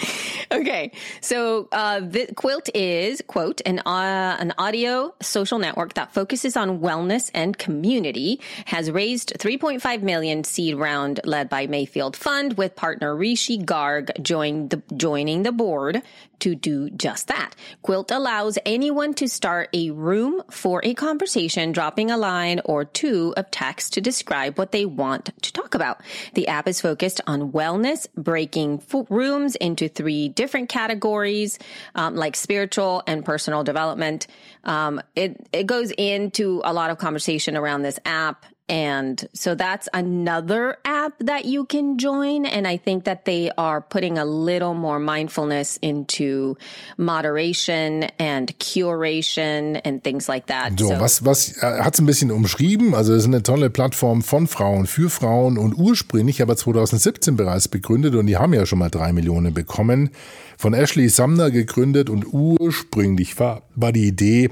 Okay, 0.51 0.93
so 1.21 1.69
uh, 1.73 2.01
Quilt 2.35 2.69
is, 2.75 3.23
quote, 3.27 3.61
an, 3.67 3.81
uh, 3.81 4.37
an 4.41 4.53
audio 4.59 5.15
social 5.21 5.59
network 5.59 5.95
that 5.95 6.13
focuses 6.13 6.57
on 6.57 6.81
wellness 6.81 7.31
and 7.35 7.59
community, 7.59 8.41
has 8.67 8.91
raised 8.91 9.35
3.5 9.39 10.03
million 10.03 10.45
seed 10.45 10.77
round 10.77 11.21
led 11.25 11.49
by 11.49 11.67
Mayfield 11.67 12.17
Fund 12.17 12.57
with 12.57 12.77
partner 12.77 13.15
Rishi 13.15 13.59
Garg 13.59 14.11
join 14.23 14.69
the, 14.69 14.83
joining 14.97 15.43
the 15.43 15.53
board 15.53 16.03
to 16.41 16.55
do 16.55 16.91
just 16.91 17.29
that. 17.29 17.55
Quilt 17.83 18.11
allows 18.11 18.59
anyone 18.67 19.15
to 19.15 19.29
start 19.29 19.71
a 19.73 19.91
room 19.91 20.43
for 20.51 20.81
a 20.85 20.95
conversation, 20.95 21.73
dropping 21.73 22.11
a 22.11 22.17
line 22.17 22.61
or 22.65 22.85
two 22.85 23.33
of 23.37 23.51
text 23.51 23.95
to 23.95 24.01
describe 24.01 24.59
what 24.59 24.73
they 24.73 24.85
want 24.85 25.31
to 25.43 25.53
talk 25.53 25.75
about. 25.75 26.01
The 26.35 26.46
app 26.49 26.69
is 26.69 26.81
focused 26.81 27.21
on 27.27 27.53
wellness, 27.53 28.07
breaking 28.17 28.83
rooms 29.09 29.57
into 29.57 29.89
three 29.89 30.29
different 30.29 30.69
categories, 30.69 31.59
um, 31.95 32.17
like 32.17 32.37
spiritual 32.37 33.03
and 33.07 33.25
personal 33.25 33.65
development. 33.65 34.27
Um, 34.65 35.01
it, 35.15 35.49
it 35.53 35.67
goes 35.67 35.93
into 35.97 36.61
a 36.65 36.73
lot 36.73 36.91
of 36.91 36.99
conversation 36.99 37.57
around 37.57 37.83
this 37.83 37.99
app 38.05 38.47
and 38.69 39.29
so 39.33 39.55
that's 39.55 39.89
another 39.93 40.79
app 40.85 41.13
that 41.21 41.45
you 41.45 41.65
can 41.65 41.99
join. 41.99 42.47
And 42.47 42.67
I 42.67 42.79
think 42.79 43.05
that 43.05 43.25
they 43.25 43.51
are 43.57 43.81
putting 43.81 44.19
a 44.19 44.25
little 44.25 44.75
more 44.75 44.99
mindfulness 44.99 45.77
into 45.77 46.57
moderation 46.97 48.05
and 48.19 48.59
curation 48.59 49.81
and 49.85 50.03
things 50.03 50.29
like 50.29 50.47
that. 50.47 50.79
So, 50.79 50.89
so. 50.89 51.01
was, 51.01 51.25
was 51.25 51.63
äh, 51.63 51.81
hat 51.81 51.95
es 51.95 52.01
ein 52.01 52.07
bisschen 52.07 52.33
umschrieben? 52.33 52.95
Also, 52.95 53.13
es 53.13 53.23
ist 53.23 53.29
eine 53.29 53.43
tolle 53.45 53.71
Plattform 53.71 54.23
von 54.23 54.49
Frauen, 54.49 54.87
für 54.87 55.11
Frauen 55.11 55.59
und 55.59 55.75
ursprünglich 55.75 56.43
aber 56.43 56.57
2017 56.57 57.37
bereits 57.37 57.69
begründet 57.69 58.17
und 58.17 58.27
die 58.27 58.37
haben 58.37 58.53
ja 58.53 58.67
schon 58.67 58.81
mal 58.81 58.91
drei 58.91 59.13
Millionen 59.13 59.55
bekommen. 59.55 60.11
Von 60.59 60.75
Ashley 60.75 61.09
Sumner 61.09 61.51
gegründet 61.51 62.11
und 62.11 62.27
ursprünglich 62.33 63.39
war, 63.39 63.63
war 63.75 63.93
die 63.93 64.09
Idee, 64.09 64.51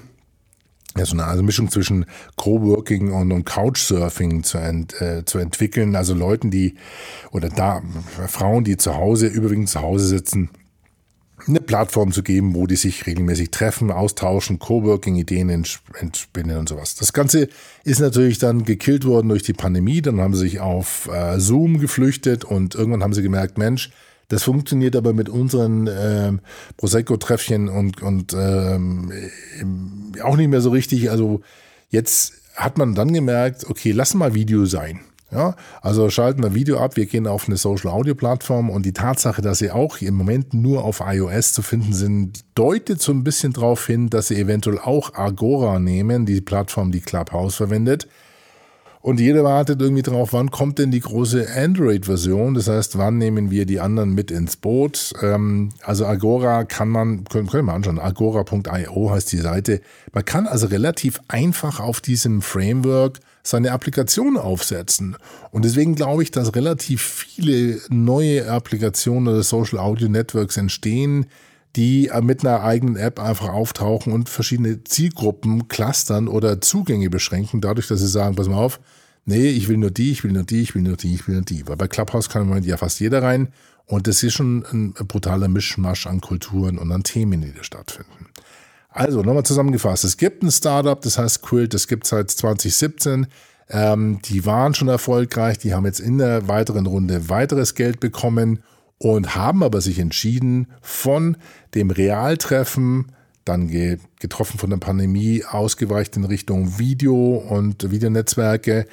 ja, 0.97 1.05
so 1.05 1.15
eine 1.15 1.25
also 1.25 1.43
Mischung 1.43 1.71
zwischen 1.71 2.07
Coworking 2.37 3.13
und, 3.13 3.33
und 3.33 3.45
Couchsurfing 3.45 4.45
zu, 4.45 4.59
ent, 4.59 5.01
äh, 5.01 5.25
zu 5.25 5.39
entwickeln. 5.39 5.97
Also 5.97 6.15
Leuten, 6.15 6.51
die, 6.51 6.77
oder 7.33 7.49
da, 7.49 7.83
Frauen, 8.29 8.65
die 8.65 8.77
zu 8.77 8.95
Hause, 8.95 9.27
überwiegend 9.27 9.69
zu 9.69 9.81
Hause 9.81 10.07
sitzen, 10.07 10.51
eine 11.47 11.61
Plattform 11.61 12.13
zu 12.13 12.23
geben, 12.23 12.55
wo 12.55 12.67
die 12.67 12.77
sich 12.77 13.07
regelmäßig 13.07 13.51
treffen, 13.51 13.91
austauschen, 13.91 14.59
Coworking-Ideen 14.59 15.51
entspinnen 15.51 16.57
und 16.57 16.69
sowas. 16.69 16.95
Das 16.95 17.13
Ganze 17.13 17.49
ist 17.83 18.01
natürlich 18.01 18.39
dann 18.39 18.65
gekillt 18.65 19.05
worden 19.05 19.29
durch 19.29 19.43
die 19.43 19.53
Pandemie. 19.53 20.01
Dann 20.01 20.21
haben 20.21 20.35
sie 20.35 20.41
sich 20.41 20.61
auf 20.61 21.09
äh, 21.13 21.39
Zoom 21.39 21.81
geflüchtet 21.81 22.45
und 22.45 22.75
irgendwann 22.75 23.03
haben 23.03 23.15
sie 23.15 23.23
gemerkt, 23.23 23.59
Mensch, 23.59 23.91
das 24.29 24.43
funktioniert 24.43 24.97
aber 24.97 25.13
mit 25.13 25.29
unseren 25.29 25.87
äh, 25.87 26.33
Prosecco-Treffchen 26.77 27.69
und, 27.69 28.03
und 28.03 28.35
ähm, 28.35 29.13
auch 30.23 30.37
nicht 30.37 30.49
mehr 30.49 30.61
so 30.61 30.71
richtig. 30.71 31.11
Also 31.11 31.41
jetzt 31.91 32.35
hat 32.55 32.79
man 32.79 32.95
dann 32.95 33.13
gemerkt, 33.13 33.69
okay, 33.69 33.93
lass 33.93 34.15
mal 34.15 34.35
Video 34.35 34.65
sein. 34.65 35.01
Ja, 35.35 35.57
also 35.83 36.11
schalten 36.11 36.45
wir 36.45 36.55
Video 36.55 36.79
ab, 36.79 36.97
wir 36.97 37.07
gehen 37.07 37.27
auf 37.27 37.49
eine 37.49 37.57
Social 37.57 37.91
Audio 37.91 38.15
Plattform 38.15 38.71
und 38.71 38.87
die 38.87 38.93
Tatsache, 38.93 39.43
dass 39.43 39.59
sie 39.59 39.73
auch 39.73 40.01
im 40.01 40.15
Moment 40.15 40.55
nur 40.55 40.85
auf 40.85 41.03
iOS 41.05 41.55
zu 41.55 41.63
finden 41.63 41.93
sind, 41.93 42.45
deutet 42.55 43.03
so 43.03 43.11
ein 43.11 43.25
bisschen 43.25 43.53
darauf 43.53 43.85
hin, 43.85 44.11
dass 44.11 44.29
sie 44.29 44.37
eventuell 44.37 44.79
auch 44.79 45.15
Agora 45.15 45.81
nehmen, 45.81 46.25
die 46.25 46.41
Plattform, 46.41 46.93
die 46.93 47.01
Clubhouse 47.01 47.57
verwendet. 47.57 48.07
Und 49.05 49.21
jeder 49.21 49.45
wartet 49.45 49.83
irgendwie 49.83 50.01
drauf, 50.01 50.33
wann 50.33 50.51
kommt 50.51 50.79
denn 50.79 50.91
die 50.91 51.01
große 51.01 51.47
Android-Version? 51.55 52.55
Das 52.55 52.69
heißt, 52.69 52.97
wann 52.97 53.19
nehmen 53.19 53.51
wir 53.51 53.67
die 53.67 53.79
anderen 53.79 54.15
mit 54.15 54.31
ins 54.31 54.57
Boot? 54.57 55.13
Ähm, 55.21 55.69
also 55.83 56.07
Agora 56.07 56.65
kann 56.65 56.89
man, 56.89 57.25
können, 57.25 57.47
können 57.47 57.67
wir 57.67 57.75
anschauen, 57.75 57.99
agora.io 57.99 59.11
heißt 59.11 59.31
die 59.31 59.37
Seite. 59.37 59.83
Man 60.15 60.25
kann 60.25 60.47
also 60.47 60.69
relativ 60.69 61.21
einfach 61.29 61.81
auf 61.81 62.01
diesem 62.01 62.41
Framework 62.41 63.21
seine 63.43 63.73
Applikation 63.73 64.39
aufsetzen. 64.39 65.19
Und 65.51 65.67
deswegen 65.67 65.97
glaube 65.97 66.23
ich, 66.23 66.31
dass 66.31 66.55
relativ 66.55 67.03
viele 67.03 67.81
neue 67.91 68.51
Applikationen 68.51 69.29
oder 69.29 69.43
Social 69.43 69.81
Audio 69.81 70.09
Networks 70.09 70.57
entstehen, 70.57 71.27
die 71.77 72.11
mit 72.23 72.45
einer 72.45 72.63
eigenen 72.63 72.97
App 72.97 73.19
einfach 73.19 73.49
auftauchen 73.49 74.13
und 74.13 74.29
verschiedene 74.29 74.85
Zielgruppen 74.85 75.69
clustern 75.69 76.29
oder 76.29 76.61
Zugänge 76.61 77.11
beschränken, 77.11 77.61
dadurch, 77.61 77.89
dass 77.89 78.01
sie 78.01 78.09
sagen, 78.09 78.37
pass 78.37 78.49
mal 78.49 78.57
auf, 78.57 78.81
nee, 79.25 79.49
ich 79.49 79.69
will 79.69 79.77
nur 79.77 79.91
die, 79.91 80.13
ich 80.13 80.23
will 80.23 80.33
nur 80.33 80.45
die, 80.45 80.63
ich 80.63 80.75
will 80.75 80.83
nur 80.83 80.97
die, 80.97 81.15
ich 81.15 81.27
will 81.27 81.35
nur 81.35 81.45
die. 81.45 81.67
Weil 81.67 81.77
bei 81.77 81.89
Clubhouse 81.89 82.29
kann 82.29 82.49
man 82.49 82.63
ja 82.63 82.77
fast 82.77 83.01
jeder 83.01 83.23
rein 83.23 83.49
und 83.87 84.07
das 84.07 84.23
ist 84.23 84.35
schon 84.35 84.65
ein 84.73 84.93
brutaler 84.93 85.49
Mischmasch 85.49 86.07
an 86.07 86.21
Kulturen 86.21 86.79
und 86.79 86.91
an 86.93 87.03
Themen, 87.03 87.43
die 87.43 87.53
da 87.53 87.63
stattfinden. 87.63 88.29
Also, 88.89 89.23
nochmal 89.23 89.45
zusammengefasst. 89.45 90.05
Es 90.05 90.17
gibt 90.17 90.43
ein 90.45 90.53
Startup, 90.53 91.01
das 91.01 91.19
heißt 91.19 91.43
Quilt, 91.43 91.75
das 91.75 91.89
gibt 91.89 92.07
seit 92.07 92.31
2017. 92.31 93.27
Ähm, 93.69 94.21
die 94.25 94.47
waren 94.47 94.75
schon 94.75 94.89
erfolgreich, 94.89 95.59
die 95.59 95.75
haben 95.75 95.85
jetzt 95.85 96.01
in 96.01 96.19
der 96.19 96.47
weiteren 96.49 96.87
Runde 96.87 97.29
weiteres 97.29 97.75
Geld 97.75 97.99
bekommen 97.99 98.63
und 99.05 99.35
haben 99.35 99.63
aber 99.63 99.83
sich 99.83 99.99
entschieden, 99.99 100.67
von 100.81 101.37
dem 101.75 101.91
Realtreffen, 101.91 103.13
dann 103.45 103.69
getroffen 103.69 104.59
von 104.59 104.71
der 104.71 104.79
Pandemie, 104.79 105.45
ausgeweicht 105.45 106.17
in 106.17 106.25
Richtung 106.25 106.79
Video 106.79 107.37
und 107.37 107.91
Videonetzwerke, 107.91 108.87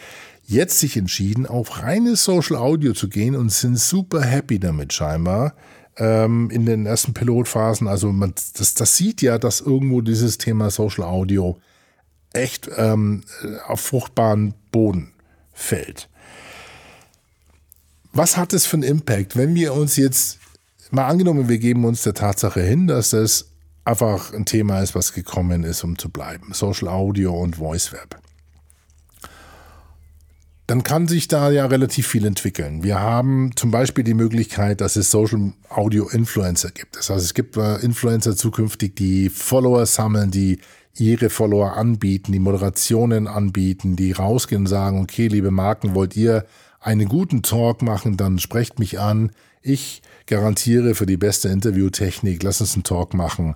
jetzt 0.43 0.79
sich 0.79 0.97
entschieden, 0.97 1.45
auf 1.45 1.81
reines 1.81 2.25
Social 2.25 2.57
Audio 2.57 2.91
zu 2.91 3.07
gehen 3.07 3.37
und 3.37 3.53
sind 3.53 3.79
super 3.79 4.21
happy 4.21 4.59
damit 4.59 4.91
scheinbar 4.91 5.55
ähm, 5.95 6.49
in 6.49 6.65
den 6.65 6.85
ersten 6.85 7.13
Pilotphasen. 7.13 7.87
Also 7.87 8.11
man, 8.11 8.33
das, 8.57 8.73
das 8.73 8.97
sieht 8.97 9.21
ja, 9.21 9.37
dass 9.37 9.61
irgendwo 9.61 10.01
dieses 10.01 10.37
Thema 10.37 10.71
Social 10.71 11.05
Audio 11.05 11.57
echt 12.33 12.69
ähm, 12.75 13.23
auf 13.65 13.79
fruchtbaren 13.79 14.55
Boden 14.73 15.13
fällt. 15.53 16.09
Was 18.13 18.35
hat 18.37 18.53
es 18.53 18.65
für 18.65 18.77
einen 18.77 18.83
Impact, 18.83 19.37
wenn 19.37 19.55
wir 19.55 19.73
uns 19.73 19.95
jetzt 19.95 20.39
mal 20.91 21.07
angenommen, 21.07 21.47
wir 21.47 21.59
geben 21.59 21.85
uns 21.85 22.03
der 22.03 22.13
Tatsache 22.13 22.61
hin, 22.61 22.87
dass 22.87 23.11
das 23.11 23.51
einfach 23.85 24.33
ein 24.33 24.45
Thema 24.45 24.81
ist, 24.81 24.95
was 24.95 25.13
gekommen 25.13 25.63
ist, 25.63 25.83
um 25.83 25.97
zu 25.97 26.09
bleiben. 26.09 26.53
Social 26.53 26.89
Audio 26.89 27.33
und 27.33 27.55
Voice 27.55 27.93
Web. 27.93 28.19
Dann 30.67 30.83
kann 30.83 31.07
sich 31.07 31.27
da 31.27 31.49
ja 31.49 31.65
relativ 31.65 32.07
viel 32.07 32.25
entwickeln. 32.25 32.83
Wir 32.83 32.99
haben 32.99 33.51
zum 33.55 33.71
Beispiel 33.71 34.03
die 34.03 34.13
Möglichkeit, 34.13 34.79
dass 34.79 34.95
es 34.95 35.11
Social 35.11 35.53
Audio 35.69 36.07
Influencer 36.07 36.71
gibt. 36.71 36.95
Das 36.95 37.09
heißt, 37.09 37.25
es 37.25 37.33
gibt 37.33 37.57
äh, 37.57 37.77
Influencer 37.77 38.35
zukünftig, 38.37 38.95
die 38.95 39.29
Follower 39.29 39.85
sammeln, 39.85 40.31
die 40.31 40.59
ihre 40.97 41.29
Follower 41.29 41.75
anbieten, 41.75 42.31
die 42.31 42.39
Moderationen 42.39 43.27
anbieten, 43.27 43.95
die 43.95 44.11
rausgehen 44.11 44.61
und 44.61 44.67
sagen, 44.67 45.01
okay, 45.01 45.27
liebe 45.27 45.51
Marken, 45.51 45.95
wollt 45.95 46.15
ihr 46.15 46.45
einen 46.81 47.07
guten 47.07 47.43
Talk 47.43 47.81
machen, 47.81 48.17
dann 48.17 48.39
sprecht 48.39 48.79
mich 48.79 49.00
an. 49.00 49.31
Ich 49.61 50.01
garantiere 50.25 50.95
für 50.95 51.05
die 51.05 51.17
beste 51.17 51.47
Interviewtechnik, 51.50 52.41
lass 52.43 52.59
uns 52.59 52.73
einen 52.73 52.83
Talk 52.83 53.13
machen. 53.13 53.55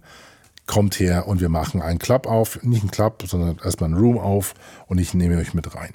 Kommt 0.68 1.00
her 1.00 1.28
und 1.28 1.42
wir 1.42 1.50
machen 1.50 1.82
einen 1.82 2.00
Club 2.00 2.26
auf. 2.26 2.64
Nicht 2.64 2.82
einen 2.82 2.92
Club, 2.92 3.24
sondern 3.28 3.60
erstmal 3.64 3.90
einen 3.90 4.00
Room 4.00 4.18
auf 4.18 4.54
und 4.88 5.00
ich 5.00 5.14
nehme 5.14 5.38
euch 5.38 5.54
mit 5.54 5.76
rein. 5.76 5.94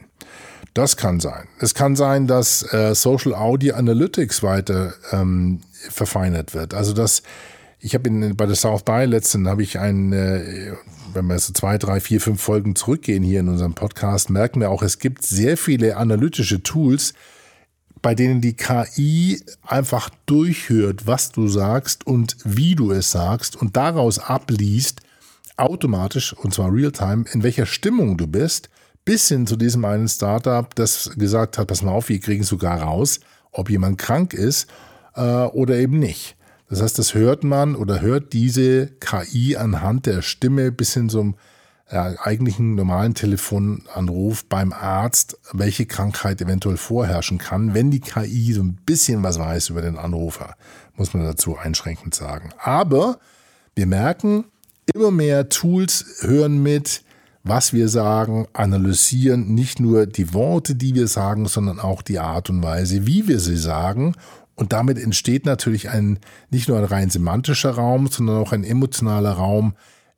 Das 0.75 0.97
kann 0.97 1.19
sein. 1.19 1.49
Es 1.59 1.75
kann 1.75 1.97
sein, 1.97 2.29
dass 2.29 2.63
äh, 2.73 2.95
Social 2.95 3.35
Audio 3.35 3.75
Analytics 3.75 4.43
weiter 4.45 4.95
ähm, 5.11 5.61
verfeinert 5.89 6.55
wird. 6.55 6.75
Also 6.75 6.93
dass 6.93 7.23
ich 7.81 7.95
habe 7.95 8.35
bei 8.35 8.47
der 8.47 8.57
South 8.57 8.83
by 8.85 9.05
letzten 9.05 9.49
habe 9.49 9.63
ich 9.63 9.79
einen, 9.79 10.13
äh, 10.13 10.73
wenn 11.13 11.27
wir 11.27 11.39
so 11.39 11.53
zwei, 11.53 11.79
drei, 11.79 12.01
vier, 12.01 12.21
fünf 12.21 12.41
Folgen 12.41 12.77
zurückgehen 12.77 13.23
hier 13.23 13.41
in 13.41 13.49
unserem 13.49 13.75
Podcast, 13.75 14.31
merken 14.31 14.61
wir 14.61 14.71
auch, 14.71 14.83
es 14.83 14.99
gibt 14.99 15.25
sehr 15.25 15.57
viele 15.57 15.97
analytische 15.97 16.63
Tools, 16.63 17.15
bei 18.03 18.15
denen 18.15 18.41
die 18.41 18.55
KI 18.55 19.43
einfach 19.63 20.11
durchhört, 20.27 21.07
was 21.07 21.33
du 21.33 21.49
sagst 21.49 22.07
und 22.07 22.37
wie 22.45 22.75
du 22.75 22.93
es 22.93 23.11
sagst 23.11 23.57
und 23.57 23.77
daraus 23.77 24.19
abliest, 24.19 25.01
automatisch, 25.57 26.33
und 26.33 26.55
zwar 26.55 26.73
real-time, 26.73 27.25
in 27.33 27.43
welcher 27.43 27.67
Stimmung 27.67 28.17
du 28.17 28.27
bist, 28.27 28.71
bis 29.05 29.29
hin 29.29 29.47
zu 29.47 29.57
diesem 29.57 29.85
einen 29.85 30.09
Startup, 30.09 30.75
das 30.75 31.11
gesagt 31.17 31.59
hat, 31.59 31.69
pass 31.69 31.83
mal 31.83 31.93
auf, 31.93 32.09
wir 32.09 32.21
kriegen 32.21 32.45
sogar 32.45 32.81
raus, 32.81 33.21
ob 33.53 33.69
jemand 33.69 33.99
krank 33.99 34.33
ist 34.33 34.69
äh, 35.15 35.23
oder 35.23 35.77
eben 35.77 35.99
nicht. 35.99 36.37
Das 36.71 36.81
heißt, 36.81 36.99
das 36.99 37.15
hört 37.15 37.43
man 37.43 37.75
oder 37.75 38.01
hört 38.01 38.33
diese 38.33 38.87
KI 39.01 39.57
anhand 39.57 40.07
der 40.07 40.23
Stimme 40.23 40.71
bis 40.71 40.95
hin 40.95 41.09
zum 41.09 41.35
ja, 41.91 42.15
eigentlichen 42.23 42.77
normalen 42.77 43.15
Telefonanruf 43.15 44.45
beim 44.45 44.73
Arzt, 44.73 45.37
welche 45.53 45.87
Krankheit 45.87 46.41
eventuell 46.41 46.77
vorherrschen 46.77 47.39
kann, 47.39 47.75
wenn 47.75 47.91
die 47.91 47.99
KI 47.99 48.53
so 48.53 48.63
ein 48.63 48.79
bisschen 48.87 49.25
was 49.25 49.41
weiß 49.41 49.71
über 49.71 49.83
den 49.83 49.99
Anrufer, 49.99 50.55
muss 50.95 51.13
man 51.13 51.25
dazu 51.25 51.59
einschränkend 51.59 52.15
sagen. 52.15 52.51
Aber 52.63 53.19
wir 53.75 53.87
merken, 53.87 54.45
immer 54.95 55.11
mehr 55.11 55.49
Tools 55.49 56.05
hören 56.21 56.63
mit, 56.63 57.03
was 57.43 57.73
wir 57.73 57.89
sagen, 57.89 58.47
analysieren 58.53 59.55
nicht 59.55 59.81
nur 59.81 60.07
die 60.07 60.33
Worte, 60.35 60.77
die 60.77 60.95
wir 60.95 61.09
sagen, 61.09 61.47
sondern 61.47 61.81
auch 61.81 62.03
die 62.03 62.21
Art 62.21 62.51
und 62.51 62.63
Weise, 62.63 63.07
wie 63.07 63.27
wir 63.27 63.41
sie 63.41 63.57
sagen. 63.57 64.15
Und 64.61 64.75
damit 64.75 64.99
entsteht 64.99 65.47
natürlich 65.47 65.89
ein, 65.89 66.19
nicht 66.51 66.69
nur 66.69 66.77
ein 66.77 66.85
rein 66.85 67.09
semantischer 67.09 67.71
Raum, 67.71 68.09
sondern 68.09 68.37
auch 68.37 68.53
ein 68.53 68.63
emotionaler 68.63 69.33
Raum 69.33 69.73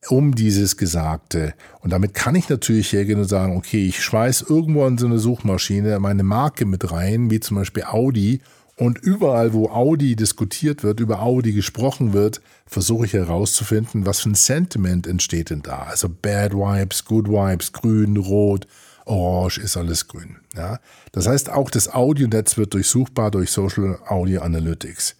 um 0.09 0.35
dieses 0.35 0.77
Gesagte. 0.77 1.55
Und 1.79 1.93
damit 1.93 2.13
kann 2.13 2.35
ich 2.35 2.49
natürlich 2.49 2.93
hergehen 2.93 3.21
und 3.21 3.29
sagen, 3.29 3.57
okay, 3.57 3.87
ich 3.87 4.03
schweiß 4.03 4.47
irgendwo 4.49 4.85
in 4.89 4.99
so 4.99 5.07
eine 5.07 5.21
Suchmaschine 5.21 6.01
meine 6.01 6.25
Marke 6.25 6.65
mit 6.65 6.91
rein, 6.91 7.31
wie 7.31 7.39
zum 7.39 7.57
Beispiel 7.57 7.85
Audi 7.85 8.41
und 8.75 8.99
überall, 8.99 9.53
wo 9.53 9.69
Audi 9.69 10.17
diskutiert 10.17 10.83
wird, 10.83 10.99
über 10.99 11.23
Audi 11.23 11.53
gesprochen 11.53 12.13
wird, 12.13 12.41
versuche 12.67 13.07
ich 13.07 13.13
herauszufinden, 13.13 14.07
was 14.07 14.23
für 14.23 14.31
ein 14.31 14.35
Sentiment 14.35 15.07
entsteht 15.07 15.51
denn 15.51 15.63
da. 15.63 15.85
Also 15.89 16.09
Bad 16.09 16.53
Vibes, 16.53 17.05
Good 17.05 17.29
Vibes, 17.29 17.73
Grün, 17.73 18.17
Rot, 18.17 18.67
Orange 19.05 19.59
ist 19.59 19.77
alles 19.77 20.09
grün. 20.09 20.37
Ja? 20.57 20.79
Das 21.13 21.27
heißt, 21.27 21.51
auch 21.51 21.71
das 21.71 21.93
Audionetz 21.93 22.57
wird 22.57 22.75
durchsuchbar 22.75 23.31
durch 23.31 23.51
Social 23.51 23.99
Audio 24.07 24.43
Analytics. 24.43 25.17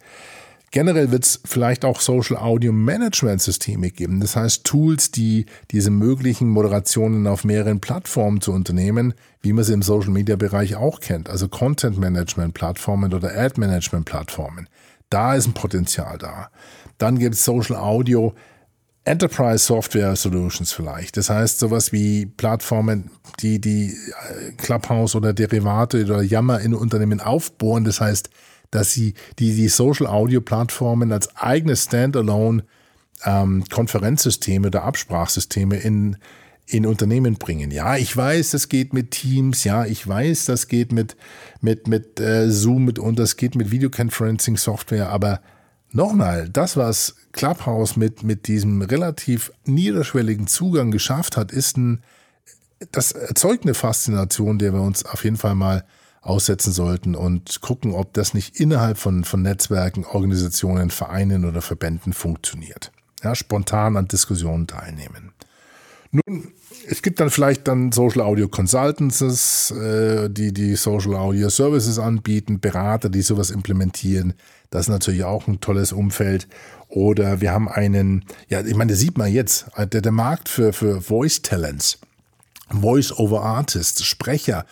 Generell 0.73 1.11
wird 1.11 1.23
es 1.23 1.39
vielleicht 1.45 1.85
auch 1.85 2.01
Social 2.01 2.35
Audio 2.35 2.71
Management 2.71 3.43
Systeme 3.43 3.91
geben. 3.91 4.19
Das 4.19 4.35
heißt 4.35 4.63
Tools, 4.63 5.11
die 5.11 5.45
diese 5.69 5.91
möglichen 5.91 6.49
Moderationen 6.49 7.27
auf 7.27 7.43
mehreren 7.43 7.79
Plattformen 7.79 8.41
zu 8.41 8.51
unternehmen, 8.51 9.13
wie 9.41 9.53
man 9.53 9.63
sie 9.63 9.73
im 9.73 9.83
Social 9.83 10.09
Media 10.09 10.35
Bereich 10.35 10.75
auch 10.75 10.99
kennt. 10.99 11.29
Also 11.29 11.47
Content 11.47 11.99
Management 11.99 12.55
Plattformen 12.55 13.13
oder 13.13 13.37
Ad 13.37 13.59
Management 13.59 14.05
Plattformen. 14.05 14.67
Da 15.11 15.35
ist 15.35 15.45
ein 15.45 15.53
Potenzial 15.53 16.17
da. 16.17 16.49
Dann 16.97 17.19
gibt 17.19 17.35
es 17.35 17.45
Social 17.45 17.75
Audio 17.75 18.33
Enterprise 19.05 19.65
Software 19.65 20.15
Solutions 20.15 20.71
vielleicht. 20.71 21.17
Das 21.17 21.29
heißt 21.29 21.59
sowas 21.59 21.91
wie 21.91 22.25
Plattformen, 22.25 23.11
die 23.41 23.59
die 23.59 23.89
äh, 23.89 24.51
Clubhouse 24.53 25.15
oder 25.15 25.33
Derivate 25.33 26.05
oder 26.05 26.21
Yammer 26.21 26.61
in 26.61 26.73
Unternehmen 26.73 27.19
aufbohren. 27.19 27.83
Das 27.83 27.99
heißt, 27.99 28.29
dass 28.71 28.91
sie 28.91 29.13
die, 29.39 29.55
die 29.55 29.67
Social 29.67 30.07
Audio 30.07 30.41
Plattformen 30.41 31.11
als 31.11 31.35
eigene 31.35 31.75
Standalone 31.75 32.63
ähm, 33.25 33.63
Konferenzsysteme 33.69 34.67
oder 34.67 34.83
Absprachsysteme 34.83 35.77
in, 35.77 36.17
in 36.65 36.85
Unternehmen 36.85 37.35
bringen. 37.35 37.71
Ja, 37.71 37.97
ich 37.97 38.15
weiß, 38.15 38.51
das 38.51 38.69
geht 38.69 38.93
mit 38.93 39.11
Teams, 39.11 39.63
ja, 39.63 39.85
ich 39.85 40.07
weiß, 40.07 40.45
das 40.45 40.67
geht 40.67 40.91
mit, 40.91 41.15
mit, 41.61 41.87
mit 41.87 42.19
äh, 42.19 42.49
Zoom 42.49 42.85
mit, 42.85 42.99
und 42.99 43.19
das 43.19 43.35
geht 43.35 43.55
mit 43.55 43.69
Videoconferencing 43.69 44.57
Software, 44.57 45.09
aber 45.09 45.41
nochmal, 45.93 46.49
das, 46.49 46.77
was 46.77 47.15
Clubhouse 47.31 47.95
mit, 47.95 48.23
mit 48.23 48.47
diesem 48.47 48.81
relativ 48.81 49.51
niederschwelligen 49.65 50.47
Zugang 50.47 50.91
geschafft 50.91 51.37
hat, 51.37 51.51
ist 51.51 51.77
ein, 51.77 52.03
das 52.91 53.11
erzeugt 53.11 53.63
eine 53.63 53.73
Faszination, 53.73 54.59
der 54.59 54.73
wir 54.73 54.81
uns 54.81 55.05
auf 55.05 55.23
jeden 55.23 55.37
Fall 55.37 55.55
mal 55.55 55.85
aussetzen 56.21 56.71
sollten 56.71 57.15
und 57.15 57.61
gucken, 57.61 57.93
ob 57.93 58.13
das 58.13 58.33
nicht 58.33 58.59
innerhalb 58.59 58.97
von, 58.97 59.23
von 59.23 59.41
Netzwerken, 59.41 60.05
Organisationen, 60.05 60.89
Vereinen 60.89 61.45
oder 61.45 61.61
Verbänden 61.61 62.13
funktioniert. 62.13 62.91
Ja, 63.23 63.35
spontan 63.35 63.97
an 63.97 64.07
Diskussionen 64.07 64.67
teilnehmen. 64.67 65.33
Nun, 66.11 66.53
es 66.87 67.01
gibt 67.01 67.19
dann 67.19 67.29
vielleicht 67.29 67.67
dann 67.67 67.91
Social 67.91 68.21
Audio 68.21 68.47
Consultants, 68.47 69.71
äh, 69.71 70.29
die 70.29 70.53
die 70.53 70.75
Social 70.75 71.15
Audio 71.15 71.49
Services 71.49 71.99
anbieten, 71.99 72.59
Berater, 72.59 73.09
die 73.09 73.21
sowas 73.21 73.51
implementieren. 73.51 74.33
Das 74.69 74.83
ist 74.83 74.89
natürlich 74.89 75.23
auch 75.23 75.47
ein 75.47 75.61
tolles 75.61 75.91
Umfeld. 75.91 76.47
Oder 76.89 77.41
wir 77.41 77.51
haben 77.51 77.69
einen, 77.69 78.25
ja, 78.49 78.61
ich 78.61 78.75
meine, 78.75 78.91
das 78.91 78.99
sieht 78.99 79.17
man 79.17 79.31
jetzt, 79.31 79.65
der, 79.77 80.01
der 80.01 80.11
Markt 80.11 80.49
für, 80.49 80.73
für 80.73 81.01
Voice 81.01 81.41
Talents, 81.41 81.99
Voice 82.69 83.11
over 83.17 83.43
Artists, 83.43 84.03
Sprecher, 84.03 84.65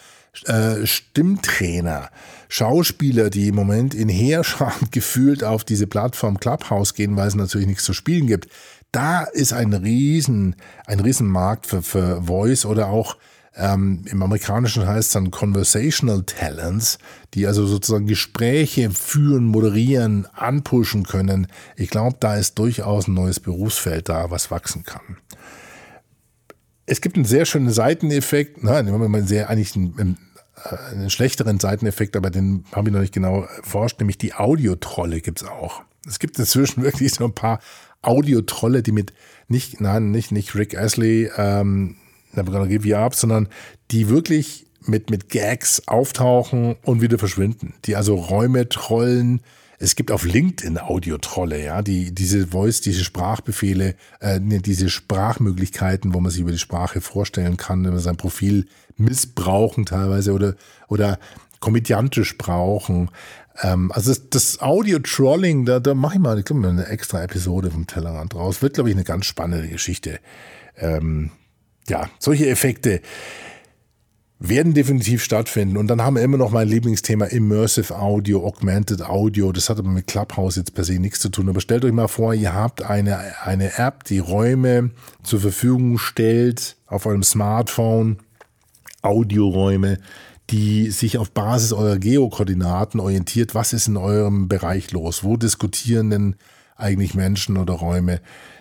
äh, 0.45 0.85
Stimmtrainer, 0.85 2.09
Schauspieler, 2.47 3.29
die 3.29 3.49
im 3.49 3.55
Moment 3.55 3.93
in 3.93 4.09
Heerscharen 4.09 4.87
gefühlt 4.91 5.43
auf 5.43 5.63
diese 5.63 5.87
Plattform 5.87 6.39
Clubhouse 6.39 6.93
gehen, 6.93 7.15
weil 7.15 7.27
es 7.27 7.35
natürlich 7.35 7.67
nichts 7.67 7.83
zu 7.83 7.93
spielen 7.93 8.27
gibt. 8.27 8.47
Da 8.91 9.23
ist 9.23 9.53
ein 9.53 9.73
riesen, 9.73 10.55
ein 10.85 10.99
riesen 10.99 11.27
Markt 11.27 11.65
für, 11.67 11.81
für 11.81 12.23
Voice 12.23 12.65
oder 12.65 12.87
auch 12.87 13.17
ähm, 13.53 14.05
im 14.09 14.23
Amerikanischen 14.23 14.87
heißt 14.87 15.07
es 15.07 15.13
dann 15.13 15.29
Conversational 15.29 16.23
Talents, 16.23 16.97
die 17.33 17.47
also 17.47 17.65
sozusagen 17.65 18.07
Gespräche 18.07 18.91
führen, 18.91 19.43
moderieren, 19.43 20.25
anpushen 20.33 21.03
können. 21.03 21.47
Ich 21.75 21.89
glaube, 21.89 22.15
da 22.19 22.35
ist 22.35 22.57
durchaus 22.59 23.07
ein 23.07 23.13
neues 23.13 23.41
Berufsfeld 23.41 24.07
da, 24.07 24.31
was 24.31 24.51
wachsen 24.51 24.83
kann 24.83 25.17
es 26.91 26.99
gibt 26.99 27.15
einen 27.15 27.25
sehr 27.25 27.45
schönen 27.45 27.71
Seiteneffekt, 27.71 28.63
nein, 28.63 28.91
man 28.91 29.27
sehr 29.27 29.49
eigentlich 29.49 29.75
einen, 29.75 30.17
einen, 30.91 31.09
schlechteren 31.09 31.57
Seiteneffekt, 31.57 32.17
aber 32.17 32.29
den 32.29 32.65
habe 32.73 32.89
ich 32.89 32.93
noch 32.93 32.99
nicht 32.99 33.13
genau 33.13 33.43
erforscht, 33.43 33.99
nämlich 33.99 34.17
die 34.17 34.33
Audiotrolle 34.33 35.21
gibt 35.21 35.41
es 35.41 35.47
auch. 35.47 35.83
Es 36.05 36.19
gibt 36.19 36.37
inzwischen 36.37 36.83
wirklich 36.83 37.13
so 37.13 37.23
ein 37.23 37.33
paar 37.33 37.59
Audiotrolle, 38.01 38.83
die 38.83 38.91
mit 38.91 39.13
nicht, 39.47 39.81
nein, 39.81 40.11
nicht, 40.11 40.31
nicht 40.31 40.55
Rick 40.55 40.77
Astley, 40.77 41.29
ähm, 41.37 41.97
Give 42.33 42.87
You 42.87 42.95
Up, 42.95 43.15
sondern 43.15 43.49
die 43.91 44.09
wirklich 44.09 44.65
mit, 44.85 45.09
mit 45.09 45.29
Gags 45.29 45.87
auftauchen 45.87 46.75
und 46.83 47.01
wieder 47.01 47.19
verschwinden. 47.19 47.73
Die 47.85 47.95
also 47.95 48.15
Räume 48.15 48.69
trollen, 48.69 49.41
es 49.77 49.95
gibt 49.95 50.11
auf 50.11 50.25
LinkedIn 50.25 50.77
Audiotrolle, 50.77 51.63
ja, 51.63 51.81
die 51.81 52.13
diese 52.13 52.47
Voice, 52.47 52.81
diese 52.81 53.03
Sprachbefehle, 53.03 53.95
äh, 54.19 54.39
ne, 54.39 54.59
diese 54.59 54.89
Sprachmöglichkeiten, 54.89 56.13
wo 56.13 56.19
man 56.19 56.31
sich 56.31 56.41
über 56.41 56.51
die 56.51 56.59
Sprache 56.59 57.01
vorstellen 57.01 57.57
kann, 57.57 57.83
wenn 57.83 57.91
man 57.91 57.99
sein 57.99 58.15
Profil 58.15 58.67
missbrauchen 58.97 59.85
teilweise 59.85 60.33
oder 60.33 60.55
oder 60.87 61.17
komödiantisch 61.59 62.37
brauchen. 62.37 63.09
Ähm, 63.61 63.91
also 63.91 64.11
das, 64.11 64.29
das 64.29 64.61
Audio-Trolling, 64.61 65.65
da, 65.65 65.79
da 65.79 65.93
mache 65.93 66.15
ich 66.15 66.19
mal, 66.21 66.39
ich 66.39 66.45
glaube, 66.45 66.67
eine 66.67 66.87
extra 66.87 67.23
Episode 67.23 67.71
vom 67.71 67.87
Tellerrand 67.87 68.35
raus. 68.35 68.61
Wird, 68.61 68.75
glaube 68.75 68.89
ich, 68.89 68.95
eine 68.95 69.03
ganz 69.03 69.25
spannende 69.25 69.67
Geschichte. 69.67 70.19
Ähm, 70.77 71.31
ja, 71.87 72.09
solche 72.19 72.47
Effekte 72.49 73.01
werden 74.43 74.73
definitiv 74.73 75.23
stattfinden. 75.23 75.77
Und 75.77 75.87
dann 75.87 76.01
haben 76.01 76.15
wir 76.15 76.23
immer 76.23 76.37
noch 76.37 76.49
mein 76.49 76.67
Lieblingsthema 76.67 77.25
Immersive 77.25 77.95
Audio, 77.95 78.43
Augmented 78.43 79.03
Audio. 79.03 79.51
Das 79.51 79.69
hat 79.69 79.77
aber 79.77 79.89
mit 79.89 80.07
Clubhouse 80.07 80.55
jetzt 80.55 80.73
per 80.73 80.83
se 80.83 80.93
nichts 80.93 81.19
zu 81.19 81.29
tun. 81.29 81.47
Aber 81.47 81.61
stellt 81.61 81.85
euch 81.85 81.91
mal 81.91 82.07
vor, 82.07 82.33
ihr 82.33 82.53
habt 82.53 82.81
eine, 82.81 83.19
eine 83.43 83.77
App, 83.77 84.03
die 84.05 84.17
Räume 84.17 84.89
zur 85.21 85.41
Verfügung 85.41 85.99
stellt 85.99 86.75
auf 86.87 87.05
eurem 87.05 87.21
Smartphone, 87.21 88.17
Audioräume, 89.03 89.99
die 90.51 90.91
sich 90.91 91.17
auf 91.17 91.31
Basis 91.31 91.73
eurer 91.73 91.97
Geokoordinaten 91.97 92.99
orientiert. 92.99 93.55
Was 93.55 93.73
ist 93.73 93.87
in 93.87 93.97
eurem 93.97 94.47
Bereich 94.47 94.91
los? 94.91 95.23
Wo 95.23 95.37
diskutieren 95.37 96.09
denn 96.09 96.35
eigentlich 96.75 97.13
Menschen 97.13 97.57
oder 97.57 97.73
Räume? 97.73 98.19